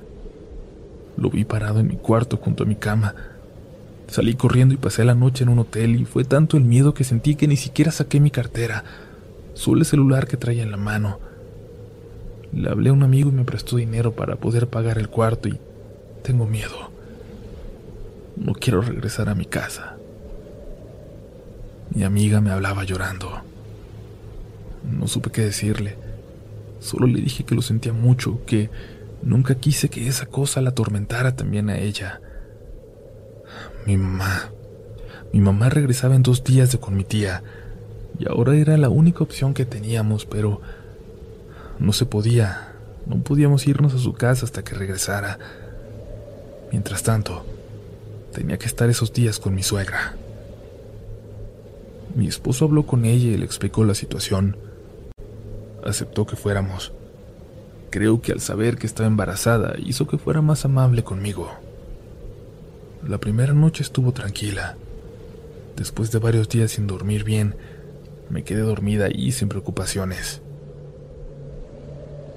Lo 1.17 1.31
vi 1.31 1.45
parado 1.45 1.81
en 1.81 1.89
mi 1.89 1.97
cuarto 1.97 2.37
junto 2.37 2.65
a 2.65 2.67
mi 2.67 2.77
cama 2.77 3.15
Salí 4.11 4.35
corriendo 4.35 4.75
y 4.75 4.77
pasé 4.77 5.05
la 5.05 5.15
noche 5.15 5.45
en 5.45 5.51
un 5.51 5.61
hotel 5.61 6.01
y 6.01 6.05
fue 6.05 6.25
tanto 6.25 6.57
el 6.57 6.65
miedo 6.65 6.95
que 6.95 7.05
sentí 7.05 7.37
que 7.37 7.47
ni 7.47 7.57
siquiera 7.57 7.93
saqué 7.93 8.19
mi 8.19 8.33
cartera, 8.33 8.83
solo 9.55 9.83
el 9.83 9.87
celular 9.87 10.27
que 10.27 10.37
traía 10.37 10.65
en 10.65 10.73
la 10.73 10.77
mano. 10.77 11.21
Le 12.53 12.69
hablé 12.69 12.91
a 12.91 12.93
un 12.93 13.05
amigo 13.05 13.31
y 13.31 13.35
me 13.35 13.45
prestó 13.45 13.77
dinero 13.77 14.11
para 14.11 14.35
poder 14.35 14.67
pagar 14.67 14.99
el 14.99 15.09
cuarto 15.09 15.49
y 15.49 15.61
tengo 16.25 16.45
miedo. 16.45 16.91
No 18.37 18.53
quiero 18.53 18.81
regresar 18.81 19.29
a 19.29 19.37
mi 19.37 19.45
casa. 19.45 19.97
Mi 21.95 22.03
amiga 22.03 22.41
me 22.41 22.51
hablaba 22.51 22.83
llorando. 22.83 23.31
No 24.91 25.07
supe 25.07 25.31
qué 25.31 25.43
decirle. 25.43 25.97
Solo 26.81 27.07
le 27.07 27.21
dije 27.21 27.45
que 27.45 27.55
lo 27.55 27.63
sentía 27.63 27.93
mucho, 27.93 28.45
que 28.45 28.71
nunca 29.23 29.55
quise 29.55 29.89
que 29.89 30.09
esa 30.09 30.27
cosa 30.27 30.61
la 30.61 30.71
atormentara 30.71 31.37
también 31.37 31.71
a 31.71 31.79
ella. 31.79 32.21
Mi 33.87 33.97
mamá. 33.97 34.51
Mi 35.33 35.41
mamá 35.41 35.69
regresaba 35.69 36.17
en 36.17 36.23
dos 36.23 36.43
días 36.43 36.73
de 36.73 36.79
con 36.79 36.97
mi 36.97 37.05
tía, 37.05 37.43
y 38.19 38.29
ahora 38.29 38.57
era 38.57 38.77
la 38.77 38.89
única 38.89 39.23
opción 39.23 39.55
que 39.55 39.65
teníamos, 39.65 40.27
pero 40.27 40.61
no 41.79 41.93
se 41.93 42.07
podía. 42.07 42.75
No 43.07 43.23
podíamos 43.23 43.67
irnos 43.67 43.95
a 43.95 43.99
su 43.99 44.13
casa 44.13 44.45
hasta 44.45 44.63
que 44.63 44.75
regresara. 44.75 45.39
Mientras 46.71 47.03
tanto, 47.03 47.45
tenía 48.33 48.59
que 48.59 48.67
estar 48.67 48.91
esos 48.91 49.13
días 49.13 49.39
con 49.39 49.55
mi 49.55 49.63
suegra. 49.63 50.15
Mi 52.15 52.27
esposo 52.27 52.65
habló 52.65 52.87
con 52.87 53.05
ella 53.05 53.29
y 53.31 53.37
le 53.37 53.45
explicó 53.45 53.85
la 53.85 53.95
situación. 53.95 54.57
Aceptó 55.85 56.27
que 56.27 56.37
fuéramos. 56.37 56.93
Creo 57.91 58.23
que 58.23 58.31
al 58.31 58.41
saber 58.41 58.77
que 58.77 58.87
estaba 58.87 59.09
embarazada 59.09 59.75
hizo 59.79 60.07
que 60.07 60.17
fuera 60.17 60.41
más 60.43 60.65
amable 60.65 61.03
conmigo. 61.03 61.51
La 63.07 63.19
primera 63.19 63.53
noche 63.53 63.83
estuvo 63.83 64.13
tranquila. 64.13 64.77
Después 65.77 66.13
de 66.13 66.21
varios 66.21 66.49
días 66.49 66.71
sin 66.71 66.87
dormir 66.87 67.25
bien, 67.25 67.57
me 68.29 68.45
quedé 68.45 68.61
dormida 68.61 69.09
y 69.11 69.33
sin 69.33 69.49
preocupaciones. 69.49 70.41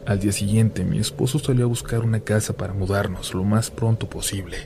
Al 0.08 0.20
día 0.20 0.32
siguiente, 0.32 0.84
mi 0.84 0.98
esposo 0.98 1.38
salió 1.38 1.66
a 1.66 1.68
buscar 1.68 2.00
una 2.00 2.20
casa 2.22 2.54
para 2.54 2.74
mudarnos 2.74 3.34
lo 3.36 3.44
más 3.44 3.70
pronto 3.70 4.10
posible. 4.10 4.58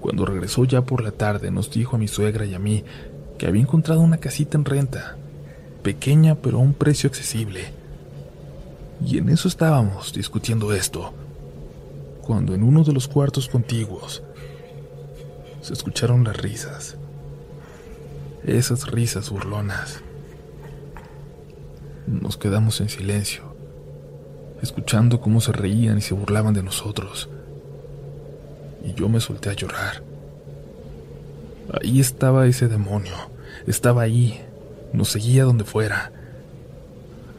Cuando 0.00 0.24
regresó 0.24 0.64
ya 0.64 0.82
por 0.82 1.02
la 1.02 1.10
tarde, 1.10 1.50
nos 1.50 1.70
dijo 1.70 1.96
a 1.96 1.98
mi 1.98 2.06
suegra 2.06 2.46
y 2.46 2.54
a 2.54 2.58
mí 2.60 2.84
que 3.38 3.46
había 3.46 3.62
encontrado 3.62 4.00
una 4.00 4.18
casita 4.18 4.56
en 4.56 4.64
renta, 4.64 5.16
pequeña 5.82 6.36
pero 6.36 6.58
a 6.58 6.60
un 6.60 6.74
precio 6.74 7.08
accesible. 7.08 7.77
Y 9.04 9.18
en 9.18 9.28
eso 9.28 9.48
estábamos 9.48 10.12
discutiendo 10.12 10.72
esto, 10.72 11.12
cuando 12.22 12.54
en 12.54 12.62
uno 12.62 12.84
de 12.84 12.92
los 12.92 13.08
cuartos 13.08 13.48
contiguos 13.48 14.22
se 15.62 15.72
escucharon 15.72 16.24
las 16.24 16.36
risas. 16.36 16.96
Esas 18.44 18.90
risas 18.90 19.30
burlonas. 19.30 20.00
Nos 22.06 22.36
quedamos 22.36 22.80
en 22.80 22.88
silencio, 22.88 23.42
escuchando 24.62 25.20
cómo 25.20 25.40
se 25.40 25.52
reían 25.52 25.98
y 25.98 26.00
se 26.00 26.14
burlaban 26.14 26.54
de 26.54 26.62
nosotros. 26.62 27.28
Y 28.84 28.94
yo 28.94 29.08
me 29.08 29.20
solté 29.20 29.50
a 29.50 29.54
llorar. 29.54 30.02
Ahí 31.80 32.00
estaba 32.00 32.46
ese 32.46 32.66
demonio, 32.66 33.14
estaba 33.66 34.02
ahí, 34.02 34.40
nos 34.92 35.10
seguía 35.10 35.44
donde 35.44 35.64
fuera. 35.64 36.12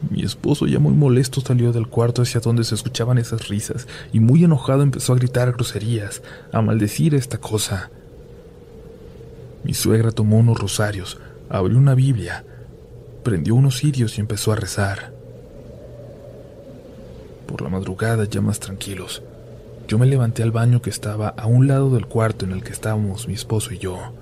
Mi 0.07 0.23
esposo 0.23 0.65
ya 0.65 0.79
muy 0.79 0.93
molesto 0.93 1.41
salió 1.41 1.73
del 1.73 1.87
cuarto 1.87 2.21
hacia 2.21 2.39
donde 2.39 2.63
se 2.63 2.75
escuchaban 2.75 3.17
esas 3.17 3.49
risas 3.49 3.87
y 4.13 4.19
muy 4.19 4.43
enojado 4.43 4.81
empezó 4.81 5.13
a 5.13 5.17
gritar 5.17 5.51
groserías, 5.51 6.21
a 6.53 6.61
maldecir 6.61 7.15
esta 7.15 7.37
cosa. 7.37 7.91
Mi 9.63 9.73
suegra 9.73 10.11
tomó 10.11 10.37
unos 10.37 10.57
rosarios, 10.57 11.17
abrió 11.49 11.77
una 11.77 11.95
Biblia, 11.95 12.45
prendió 13.23 13.55
unos 13.55 13.77
cirios 13.77 14.17
y 14.17 14.21
empezó 14.21 14.53
a 14.53 14.55
rezar. 14.55 15.11
Por 17.45 17.61
la 17.61 17.69
madrugada, 17.69 18.23
ya 18.23 18.39
más 18.39 18.59
tranquilos, 18.59 19.21
yo 19.87 19.97
me 19.97 20.05
levanté 20.05 20.43
al 20.43 20.51
baño 20.51 20.81
que 20.81 20.89
estaba 20.89 21.29
a 21.29 21.45
un 21.47 21.67
lado 21.67 21.89
del 21.89 22.05
cuarto 22.05 22.45
en 22.45 22.53
el 22.53 22.63
que 22.63 22.71
estábamos 22.71 23.27
mi 23.27 23.33
esposo 23.33 23.73
y 23.73 23.79
yo. 23.79 24.13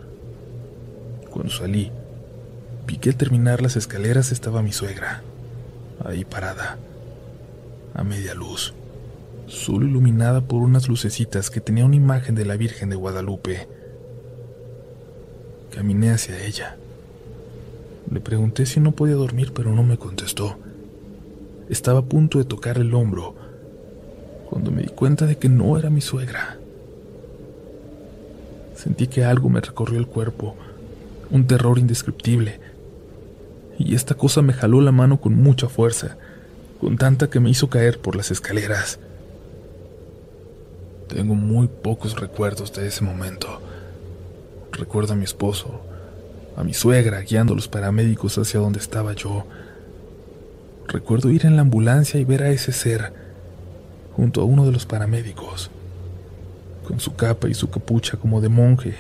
Cuando 1.30 1.52
salí, 1.52 1.92
vi 2.88 2.98
que 2.98 3.10
al 3.10 3.16
terminar 3.16 3.62
las 3.62 3.76
escaleras 3.76 4.32
estaba 4.32 4.64
mi 4.64 4.72
suegra, 4.72 5.22
ahí 6.04 6.26
parada, 6.26 6.78
a 7.94 8.04
media 8.04 8.34
luz, 8.34 8.74
solo 9.48 9.86
iluminada 9.86 10.42
por 10.42 10.62
unas 10.62 10.88
lucecitas 10.88 11.50
que 11.50 11.62
tenía 11.62 11.86
una 11.86 11.96
imagen 11.96 12.36
de 12.36 12.46
la 12.46 12.58
Virgen 12.58 12.90
de 12.90 12.96
Guadalupe 12.96 13.68
Caminé 15.78 16.10
hacia 16.10 16.44
ella. 16.44 16.76
Le 18.10 18.20
pregunté 18.20 18.66
si 18.66 18.80
no 18.80 18.94
podía 18.94 19.14
dormir, 19.14 19.52
pero 19.54 19.74
no 19.74 19.84
me 19.84 20.00
contestó. 20.00 20.58
Estaba 21.70 22.00
a 22.00 22.06
punto 22.06 22.40
de 22.40 22.46
tocar 22.46 22.80
el 22.80 22.96
hombro 22.96 23.36
cuando 24.50 24.72
me 24.72 24.82
di 24.82 24.88
cuenta 24.88 25.28
de 25.28 25.38
que 25.38 25.50
no 25.50 25.78
era 25.78 25.92
mi 25.92 26.02
suegra. 26.02 26.58
Sentí 28.76 29.06
que 29.06 29.24
algo 29.24 29.50
me 29.50 29.62
recorrió 29.62 30.00
el 30.00 30.08
cuerpo, 30.08 30.56
un 31.30 31.46
terror 31.46 31.78
indescriptible, 31.78 32.60
y 33.78 33.96
esta 33.96 34.16
cosa 34.16 34.42
me 34.42 34.54
jaló 34.54 34.82
la 34.82 34.92
mano 34.92 35.22
con 35.22 35.36
mucha 35.36 35.70
fuerza, 35.70 36.18
con 36.80 36.98
tanta 36.98 37.30
que 37.30 37.40
me 37.40 37.50
hizo 37.50 37.70
caer 37.70 38.00
por 38.00 38.16
las 38.16 38.32
escaleras. 38.32 39.00
Tengo 41.08 41.36
muy 41.36 41.68
pocos 41.68 42.20
recuerdos 42.20 42.74
de 42.74 42.88
ese 42.88 43.04
momento. 43.04 43.62
Recuerdo 44.72 45.14
a 45.14 45.16
mi 45.16 45.24
esposo, 45.24 45.82
a 46.56 46.64
mi 46.64 46.74
suegra 46.74 47.22
guiando 47.22 47.54
a 47.54 47.56
los 47.56 47.68
paramédicos 47.68 48.38
hacia 48.38 48.60
donde 48.60 48.80
estaba 48.80 49.14
yo. 49.14 49.46
Recuerdo 50.88 51.30
ir 51.30 51.46
en 51.46 51.56
la 51.56 51.62
ambulancia 51.62 52.20
y 52.20 52.26
ver 52.26 52.44
a 52.44 52.50
ese 52.50 52.72
ser 52.72 53.14
junto 54.16 54.42
a 54.42 54.46
uno 54.46 54.66
de 54.66 54.72
los 54.72 54.86
paramédicos, 54.86 55.70
con 56.88 57.00
su 57.00 57.16
capa 57.16 57.48
y 57.48 57.54
su 57.54 57.70
capucha 57.70 58.18
como 58.18 58.42
de 58.42 58.50
monje, 58.50 58.96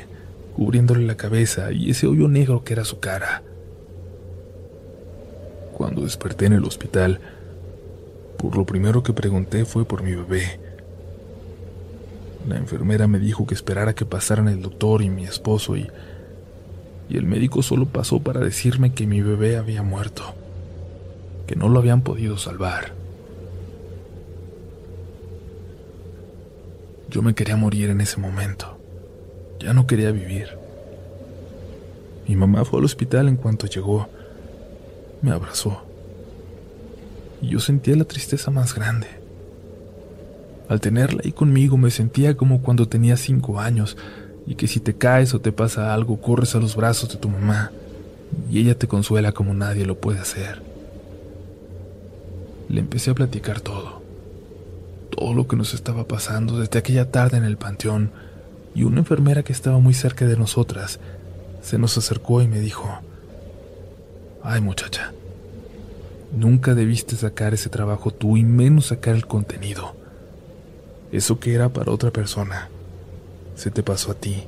cubriéndole 0.56 1.06
la 1.06 1.18
cabeza 1.18 1.72
y 1.72 1.90
ese 1.90 2.06
hoyo 2.06 2.28
negro 2.28 2.64
que 2.64 2.74
era 2.74 2.86
su 2.86 3.00
cara. 3.00 3.42
Cuando 5.78 6.02
desperté 6.02 6.48
en 6.48 6.54
el 6.54 6.66
hospital, 6.66 7.20
por 8.40 8.58
lo 8.58 8.66
primero 8.66 9.04
que 9.04 9.14
pregunté 9.14 9.64
fue 9.64 9.86
por 9.86 10.02
mi 10.02 10.16
bebé. 10.16 10.60
La 12.50 12.58
enfermera 12.58 13.06
me 13.06 13.20
dijo 13.20 13.46
que 13.46 13.54
esperara 13.54 13.94
que 13.94 14.04
pasaran 14.04 14.48
el 14.48 14.64
doctor 14.64 15.04
y 15.04 15.12
mi 15.12 15.26
esposo 15.26 15.78
y, 15.78 15.88
y 17.10 17.18
el 17.18 17.28
médico 17.28 17.62
solo 17.62 17.86
pasó 17.86 18.20
para 18.20 18.40
decirme 18.40 18.94
que 18.96 19.06
mi 19.06 19.22
bebé 19.22 19.56
había 19.56 19.84
muerto, 19.84 20.24
que 21.46 21.56
no 21.56 21.70
lo 21.70 21.78
habían 21.78 22.02
podido 22.02 22.40
salvar. 22.40 22.94
Yo 27.12 27.22
me 27.22 27.36
quería 27.36 27.56
morir 27.56 27.92
en 27.92 28.02
ese 28.02 28.20
momento. 28.20 28.80
Ya 29.60 29.76
no 29.76 29.86
quería 29.86 30.12
vivir. 30.12 30.58
Mi 32.28 32.36
mamá 32.36 32.66
fue 32.66 32.80
al 32.80 32.86
hospital 32.86 33.28
en 33.28 33.36
cuanto 33.36 33.68
llegó. 33.68 34.10
Me 35.22 35.32
abrazó. 35.32 35.84
Y 37.42 37.50
yo 37.50 37.60
sentía 37.60 37.96
la 37.96 38.06
tristeza 38.06 38.52
más 38.52 38.74
grande. 38.74 39.08
Al 40.70 40.82
tenerla 40.82 41.22
ahí 41.24 41.32
conmigo 41.32 41.78
me 41.78 41.92
sentía 41.92 42.36
como 42.36 42.62
cuando 42.62 42.88
tenía 42.88 43.16
cinco 43.16 43.60
años 43.60 43.96
y 44.46 44.56
que 44.56 44.68
si 44.68 44.80
te 44.80 44.96
caes 44.96 45.34
o 45.34 45.40
te 45.40 45.52
pasa 45.52 45.94
algo 45.94 46.20
corres 46.20 46.56
a 46.56 46.60
los 46.60 46.76
brazos 46.76 47.10
de 47.10 47.18
tu 47.18 47.30
mamá 47.30 47.72
y 48.50 48.60
ella 48.60 48.78
te 48.78 48.88
consuela 48.88 49.32
como 49.32 49.54
nadie 49.54 49.86
lo 49.86 50.00
puede 50.00 50.20
hacer. 50.20 50.62
Le 52.70 52.82
empecé 52.82 53.12
a 53.12 53.16
platicar 53.16 53.62
todo, 53.62 54.02
todo 55.10 55.34
lo 55.34 55.48
que 55.48 55.56
nos 55.56 55.74
estaba 55.74 56.06
pasando 56.06 56.60
desde 56.60 56.80
aquella 56.80 57.12
tarde 57.12 57.38
en 57.38 57.46
el 57.46 57.58
panteón 57.58 58.12
y 58.76 58.84
una 58.84 59.00
enfermera 59.00 59.44
que 59.44 59.54
estaba 59.54 59.80
muy 59.80 59.94
cerca 59.94 60.26
de 60.26 60.38
nosotras 60.38 61.00
se 61.62 61.78
nos 61.78 61.98
acercó 61.98 62.42
y 62.42 62.48
me 62.48 62.60
dijo, 62.60 63.02
ay 64.48 64.62
muchacha, 64.62 65.14
nunca 66.32 66.74
debiste 66.74 67.18
sacar 67.18 67.54
ese 67.54 67.70
trabajo 67.70 68.12
tú 68.12 68.38
y 68.38 68.44
menos 68.44 68.88
sacar 68.88 69.14
el 69.16 69.28
contenido. 69.28 69.94
Eso 71.12 71.40
que 71.40 71.54
era 71.54 71.68
para 71.70 71.92
otra 71.92 72.12
persona, 72.12 72.70
se 73.56 73.72
te 73.72 73.84
pasó 73.84 74.12
a 74.12 74.16
ti. 74.16 74.46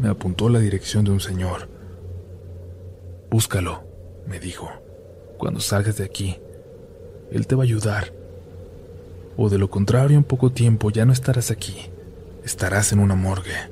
Me 0.00 0.08
apuntó 0.08 0.48
la 0.48 0.58
dirección 0.58 1.04
de 1.04 1.12
un 1.12 1.20
señor. 1.20 1.68
Búscalo, 3.30 3.84
me 4.26 4.40
dijo. 4.40 4.68
Cuando 5.38 5.60
salgas 5.60 5.96
de 5.96 6.04
aquí, 6.04 6.38
él 7.30 7.46
te 7.46 7.54
va 7.54 7.62
a 7.62 7.66
ayudar. 7.66 8.12
O 9.36 9.48
de 9.48 9.58
lo 9.58 9.70
contrario, 9.70 10.16
en 10.16 10.24
poco 10.24 10.50
tiempo 10.50 10.90
ya 10.90 11.04
no 11.04 11.12
estarás 11.12 11.52
aquí. 11.52 11.76
Estarás 12.44 12.92
en 12.92 12.98
una 12.98 13.14
morgue. 13.14 13.69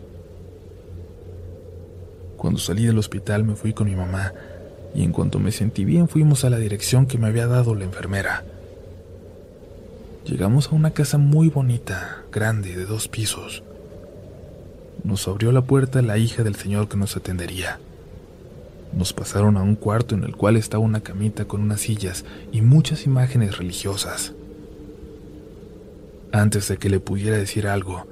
Cuando 2.39 2.61
salí 2.61 2.87
del 2.87 2.99
hospital 2.99 3.43
me 3.43 3.57
fui 3.57 3.73
con 3.73 3.89
mi 3.89 3.97
mamá 3.97 4.33
y 4.95 5.03
en 5.03 5.13
cuanto 5.13 5.41
me 5.41 5.51
sentí 5.53 5.85
bien 5.85 6.09
fuimos 6.09 6.45
a 6.45 6.51
la 6.51 6.59
dirección 6.59 7.07
que 7.07 7.19
me 7.19 7.27
había 7.27 7.49
dado 7.49 7.75
la 7.75 7.85
enfermera. 7.85 8.45
Llegamos 10.25 10.69
a 10.69 10.77
una 10.77 10.93
casa 10.93 11.19
muy 11.19 11.49
bonita, 11.49 12.23
grande, 12.31 12.77
de 12.77 12.87
dos 12.87 13.09
pisos. 13.09 13.65
Nos 15.03 15.27
abrió 15.27 15.51
la 15.51 15.63
puerta 15.63 16.01
la 16.01 16.17
hija 16.17 16.45
del 16.45 16.55
señor 16.55 16.89
que 16.89 16.97
nos 16.97 17.17
atendería. 17.17 17.81
Nos 18.93 19.13
pasaron 19.13 19.57
a 19.57 19.63
un 19.63 19.75
cuarto 19.75 20.15
en 20.15 20.23
el 20.23 20.37
cual 20.37 20.57
estaba 20.57 20.85
una 20.85 21.01
camita 21.01 21.47
con 21.47 21.61
unas 21.61 21.81
sillas 21.81 22.25
y 22.53 22.63
muchas 22.63 23.05
imágenes 23.05 23.59
religiosas. 23.59 24.33
Antes 26.31 26.69
de 26.69 26.77
que 26.77 26.89
le 26.89 27.01
pudiera 27.01 27.37
decir 27.37 27.67
algo, 27.67 28.07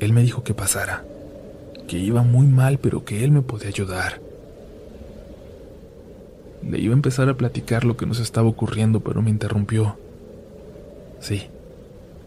él 0.00 0.12
me 0.12 0.22
dijo 0.22 0.42
que 0.42 0.54
pasara, 0.54 1.04
que 1.88 1.98
iba 1.98 2.22
muy 2.22 2.46
mal 2.46 2.78
pero 2.78 3.04
que 3.04 3.24
él 3.24 3.32
me 3.32 3.42
podía 3.42 3.68
ayudar. 3.68 4.20
Le 6.62 6.78
iba 6.78 6.92
a 6.92 6.96
empezar 6.96 7.28
a 7.28 7.36
platicar 7.36 7.84
lo 7.84 7.96
que 7.96 8.06
nos 8.06 8.20
estaba 8.20 8.48
ocurriendo, 8.48 9.00
pero 9.00 9.22
me 9.22 9.30
interrumpió. 9.30 9.96
Sí, 11.20 11.48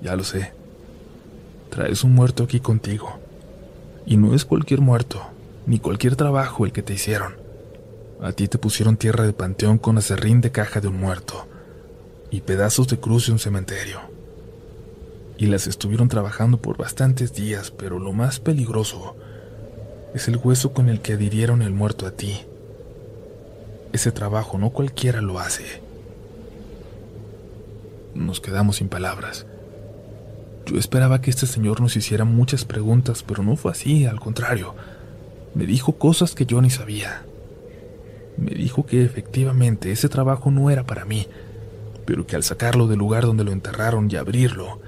ya 0.02 0.16
lo 0.16 0.24
sé. 0.24 0.52
Traes 1.70 2.04
un 2.04 2.14
muerto 2.14 2.44
aquí 2.44 2.60
contigo. 2.60 3.20
Y 4.06 4.18
no 4.18 4.34
es 4.34 4.46
cualquier 4.46 4.82
muerto, 4.82 5.22
ni 5.66 5.80
cualquier 5.80 6.16
trabajo 6.16 6.66
el 6.66 6.72
que 6.72 6.82
te 6.82 6.94
hicieron. 6.94 7.36
A 8.22 8.32
ti 8.32 8.48
te 8.48 8.58
pusieron 8.58 8.98
tierra 8.98 9.26
de 9.26 9.34
panteón 9.34 9.78
con 9.78 9.98
acerrín 9.98 10.42
de 10.42 10.52
caja 10.52 10.82
de 10.82 10.88
un 10.88 11.00
muerto 11.00 11.48
y 12.32 12.42
pedazos 12.42 12.88
de 12.88 13.00
cruz 13.00 13.28
de 13.28 13.34
un 13.34 13.40
cementerio. 13.40 14.00
Y 15.38 15.48
las 15.48 15.68
estuvieron 15.68 16.08
trabajando 16.08 16.58
por 16.58 16.78
bastantes 16.78 17.34
días, 17.34 17.72
pero 17.72 18.00
lo 18.00 18.14
más 18.14 18.40
peligroso 18.40 19.16
es 20.14 20.28
el 20.28 20.38
hueso 20.38 20.74
con 20.74 20.90
el 20.90 21.02
que 21.02 21.14
adhirieron 21.14 21.62
el 21.62 21.72
muerto 21.72 22.06
a 22.06 22.12
ti. 22.12 22.42
Ese 23.94 24.12
trabajo 24.12 24.58
no 24.58 24.72
cualquiera 24.72 25.22
lo 25.22 25.40
hace. 25.40 25.82
Nos 28.14 28.42
quedamos 28.42 28.78
sin 28.78 28.90
palabras. 28.90 29.46
Yo 30.66 30.78
esperaba 30.78 31.22
que 31.22 31.30
este 31.30 31.48
señor 31.48 31.82
nos 31.82 31.96
hiciera 31.96 32.26
muchas 32.26 32.66
preguntas, 32.66 33.24
pero 33.24 33.44
no 33.44 33.56
fue 33.56 33.72
así, 33.72 34.06
al 34.06 34.20
contrario. 34.20 34.76
Me 35.56 35.66
dijo 35.66 35.94
cosas 35.94 36.36
que 36.36 36.46
yo 36.46 36.62
ni 36.62 36.70
sabía. 36.70 37.24
Me 38.38 38.52
dijo 38.52 38.86
que 38.86 39.04
efectivamente 39.04 39.92
ese 39.92 40.10
trabajo 40.10 40.52
no 40.52 40.70
era 40.70 40.84
para 40.84 41.06
mí, 41.06 41.28
pero 42.06 42.26
que 42.26 42.36
al 42.36 42.44
sacarlo 42.44 42.88
del 42.88 43.00
lugar 43.00 43.26
donde 43.26 43.44
lo 43.44 43.52
enterraron 43.52 44.10
y 44.10 44.16
abrirlo, 44.16 44.80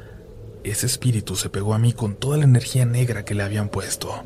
ese 0.63 0.85
espíritu 0.85 1.35
se 1.35 1.49
pegó 1.49 1.73
a 1.73 1.79
mí 1.79 1.93
con 1.93 2.15
toda 2.15 2.37
la 2.37 2.45
energía 2.45 2.85
negra 2.85 3.25
que 3.25 3.35
le 3.35 3.43
habían 3.43 3.69
puesto. 3.69 4.23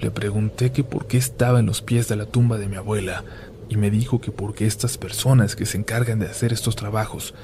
Le 0.00 0.10
pregunté 0.10 0.72
que 0.72 0.82
por 0.82 1.06
qué 1.06 1.18
estaba 1.18 1.60
en 1.60 1.66
los 1.66 1.82
pies 1.82 2.08
de 2.08 2.16
la 2.16 2.26
tumba 2.26 2.58
de 2.58 2.68
mi 2.68 2.76
abuela, 2.76 3.22
y 3.68 3.76
me 3.76 3.90
dijo 3.90 4.20
que 4.20 4.32
porque 4.32 4.66
estas 4.66 4.98
personas 4.98 5.54
que 5.54 5.66
se 5.66 5.78
encargan 5.78 6.18
de 6.18 6.26
hacer 6.26 6.52
estos 6.52 6.74
trabajos 6.74 7.34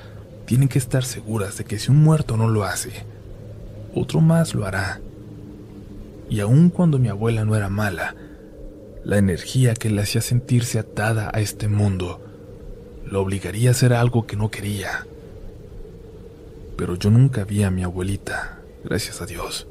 tienen 0.47 0.69
que 0.69 0.79
estar 0.79 1.05
seguras 1.05 1.59
de 1.59 1.64
que 1.64 1.79
si 1.79 1.90
un 1.90 2.03
muerto 2.03 2.37
no 2.37 2.49
lo 2.49 2.64
hace, 2.64 3.05
otro 3.95 4.21
más 4.21 4.55
lo 4.55 4.66
hará. 4.66 5.01
Y 6.29 6.40
aun 6.40 6.71
cuando 6.71 6.99
mi 6.99 7.09
abuela 7.09 7.45
no 7.45 7.55
era 7.55 7.69
mala, 7.69 8.16
la 9.05 9.19
energía 9.19 9.75
que 9.75 9.90
le 9.90 10.03
hacía 10.03 10.21
sentirse 10.21 10.79
atada 10.81 11.31
a 11.33 11.40
este 11.40 11.69
mundo 11.69 12.21
lo 13.05 13.21
obligaría 13.21 13.69
a 13.69 13.73
hacer 13.73 13.92
algo 13.92 14.27
que 14.27 14.37
no 14.37 14.51
quería. 14.51 15.07
Pero 16.77 16.97
yo 16.97 17.11
nunca 17.11 17.45
vi 17.45 17.62
a 17.62 17.71
mi 17.71 17.85
abuelita, 17.85 18.59
gracias 18.85 19.23
a 19.23 19.27
Dios. 19.27 19.69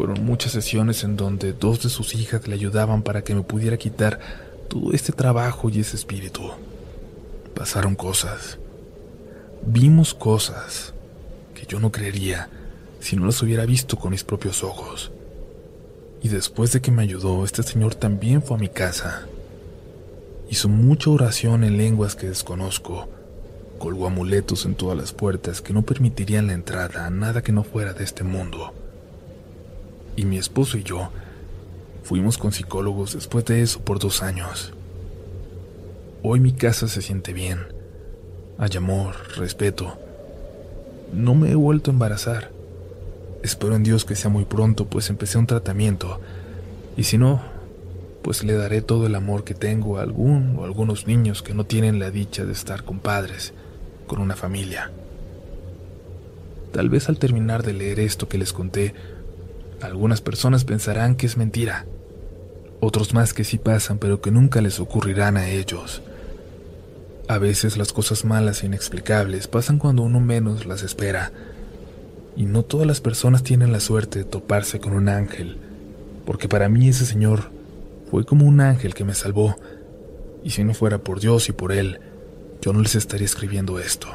Fueron 0.00 0.24
muchas 0.24 0.52
sesiones 0.52 1.04
en 1.04 1.18
donde 1.18 1.52
dos 1.52 1.82
de 1.82 1.90
sus 1.90 2.14
hijas 2.14 2.48
le 2.48 2.54
ayudaban 2.54 3.02
para 3.02 3.22
que 3.22 3.34
me 3.34 3.42
pudiera 3.42 3.76
quitar 3.76 4.18
todo 4.66 4.94
este 4.94 5.12
trabajo 5.12 5.68
y 5.68 5.80
ese 5.80 5.94
espíritu. 5.94 6.40
Pasaron 7.54 7.96
cosas. 7.96 8.56
Vimos 9.62 10.14
cosas 10.14 10.94
que 11.54 11.66
yo 11.66 11.80
no 11.80 11.92
creería 11.92 12.48
si 12.98 13.14
no 13.14 13.26
las 13.26 13.42
hubiera 13.42 13.66
visto 13.66 13.98
con 13.98 14.12
mis 14.12 14.24
propios 14.24 14.64
ojos. 14.64 15.12
Y 16.22 16.28
después 16.30 16.72
de 16.72 16.80
que 16.80 16.90
me 16.90 17.02
ayudó, 17.02 17.44
este 17.44 17.62
señor 17.62 17.94
también 17.94 18.40
fue 18.40 18.56
a 18.56 18.60
mi 18.60 18.70
casa. 18.70 19.26
Hizo 20.48 20.70
mucha 20.70 21.10
oración 21.10 21.62
en 21.62 21.76
lenguas 21.76 22.16
que 22.16 22.26
desconozco. 22.26 23.06
Colgó 23.78 24.06
amuletos 24.06 24.64
en 24.64 24.76
todas 24.76 24.96
las 24.96 25.12
puertas 25.12 25.60
que 25.60 25.74
no 25.74 25.82
permitirían 25.82 26.46
la 26.46 26.54
entrada 26.54 27.04
a 27.04 27.10
nada 27.10 27.42
que 27.42 27.52
no 27.52 27.64
fuera 27.64 27.92
de 27.92 28.04
este 28.04 28.24
mundo 28.24 28.72
y 30.20 30.26
mi 30.26 30.36
esposo 30.36 30.76
y 30.76 30.82
yo 30.82 31.08
fuimos 32.02 32.36
con 32.36 32.52
psicólogos 32.52 33.14
después 33.14 33.46
de 33.46 33.62
eso 33.62 33.80
por 33.80 33.98
dos 33.98 34.22
años. 34.22 34.74
Hoy 36.22 36.40
mi 36.40 36.52
casa 36.52 36.88
se 36.88 37.00
siente 37.00 37.32
bien. 37.32 37.60
Hay 38.58 38.76
amor, 38.76 39.14
respeto. 39.36 39.98
No 41.14 41.34
me 41.34 41.50
he 41.50 41.54
vuelto 41.54 41.90
a 41.90 41.94
embarazar. 41.94 42.50
Espero 43.42 43.74
en 43.74 43.82
Dios 43.82 44.04
que 44.04 44.14
sea 44.14 44.28
muy 44.28 44.44
pronto, 44.44 44.84
pues 44.84 45.08
empecé 45.08 45.38
un 45.38 45.46
tratamiento. 45.46 46.20
Y 46.98 47.04
si 47.04 47.16
no, 47.16 47.40
pues 48.20 48.44
le 48.44 48.52
daré 48.52 48.82
todo 48.82 49.06
el 49.06 49.14
amor 49.14 49.42
que 49.44 49.54
tengo 49.54 49.96
a 49.96 50.02
algún 50.02 50.56
o 50.58 50.64
algunos 50.64 51.06
niños 51.06 51.42
que 51.42 51.54
no 51.54 51.64
tienen 51.64 51.98
la 51.98 52.10
dicha 52.10 52.44
de 52.44 52.52
estar 52.52 52.84
con 52.84 52.98
padres, 52.98 53.54
con 54.06 54.20
una 54.20 54.36
familia. 54.36 54.90
Tal 56.72 56.90
vez 56.90 57.08
al 57.08 57.18
terminar 57.18 57.62
de 57.62 57.72
leer 57.72 58.00
esto 58.00 58.28
que 58.28 58.36
les 58.36 58.52
conté, 58.52 58.94
algunas 59.82 60.20
personas 60.20 60.64
pensarán 60.64 61.14
que 61.14 61.26
es 61.26 61.36
mentira, 61.36 61.86
otros 62.80 63.12
más 63.12 63.34
que 63.34 63.44
sí 63.44 63.58
pasan 63.58 63.98
pero 63.98 64.20
que 64.20 64.30
nunca 64.30 64.60
les 64.60 64.80
ocurrirán 64.80 65.36
a 65.36 65.48
ellos. 65.48 66.02
A 67.28 67.38
veces 67.38 67.76
las 67.76 67.92
cosas 67.92 68.24
malas 68.24 68.62
e 68.62 68.66
inexplicables 68.66 69.46
pasan 69.46 69.78
cuando 69.78 70.02
uno 70.02 70.18
menos 70.18 70.66
las 70.66 70.82
espera. 70.82 71.30
Y 72.36 72.46
no 72.46 72.64
todas 72.64 72.86
las 72.86 73.00
personas 73.00 73.42
tienen 73.42 73.70
la 73.70 73.80
suerte 73.80 74.20
de 74.20 74.24
toparse 74.24 74.80
con 74.80 74.94
un 74.94 75.08
ángel, 75.08 75.58
porque 76.24 76.48
para 76.48 76.68
mí 76.68 76.88
ese 76.88 77.06
señor 77.06 77.50
fue 78.10 78.24
como 78.24 78.46
un 78.46 78.60
ángel 78.60 78.94
que 78.94 79.04
me 79.04 79.14
salvó. 79.14 79.56
Y 80.42 80.50
si 80.50 80.64
no 80.64 80.74
fuera 80.74 80.98
por 80.98 81.20
Dios 81.20 81.48
y 81.48 81.52
por 81.52 81.70
él, 81.70 82.00
yo 82.62 82.72
no 82.72 82.80
les 82.80 82.94
estaría 82.94 83.26
escribiendo 83.26 83.78
esto. 83.78 84.08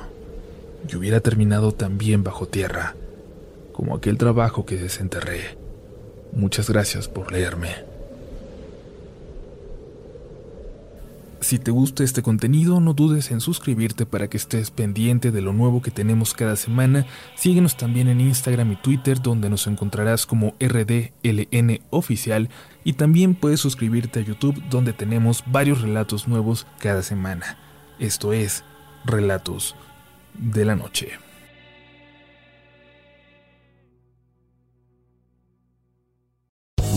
Y 0.89 0.95
hubiera 0.95 1.19
terminado 1.19 1.71
también 1.71 2.23
bajo 2.23 2.47
tierra, 2.47 2.95
como 3.75 3.93
aquel 3.93 4.17
trabajo 4.17 4.65
que 4.65 4.77
desenterré. 4.77 5.57
Muchas 6.31 6.69
gracias 6.69 7.09
por 7.09 7.33
leerme. 7.33 7.75
Si 11.41 11.59
te 11.59 11.71
gusta 11.71 12.05
este 12.05 12.21
contenido, 12.21 12.79
no 12.79 12.93
dudes 12.93 13.31
en 13.31 13.41
suscribirte 13.41 14.05
para 14.05 14.29
que 14.29 14.37
estés 14.37 14.71
pendiente 14.71 15.29
de 15.31 15.41
lo 15.41 15.51
nuevo 15.51 15.81
que 15.81 15.91
tenemos 15.91 16.33
cada 16.33 16.55
semana. 16.55 17.05
Síguenos 17.35 17.75
también 17.75 18.07
en 18.07 18.21
Instagram 18.21 18.71
y 18.71 18.75
Twitter, 18.77 19.21
donde 19.21 19.49
nos 19.49 19.67
encontrarás 19.67 20.25
como 20.25 20.55
RDLN 20.61 21.81
Oficial. 21.89 22.49
Y 22.85 22.93
también 22.93 23.35
puedes 23.35 23.59
suscribirte 23.59 24.21
a 24.21 24.23
YouTube, 24.23 24.63
donde 24.69 24.93
tenemos 24.93 25.43
varios 25.47 25.81
relatos 25.81 26.29
nuevos 26.29 26.65
cada 26.79 27.03
semana. 27.03 27.57
Esto 27.99 28.31
es 28.31 28.63
Relatos 29.03 29.75
de 30.33 30.63
la 30.63 30.77
Noche. 30.77 31.24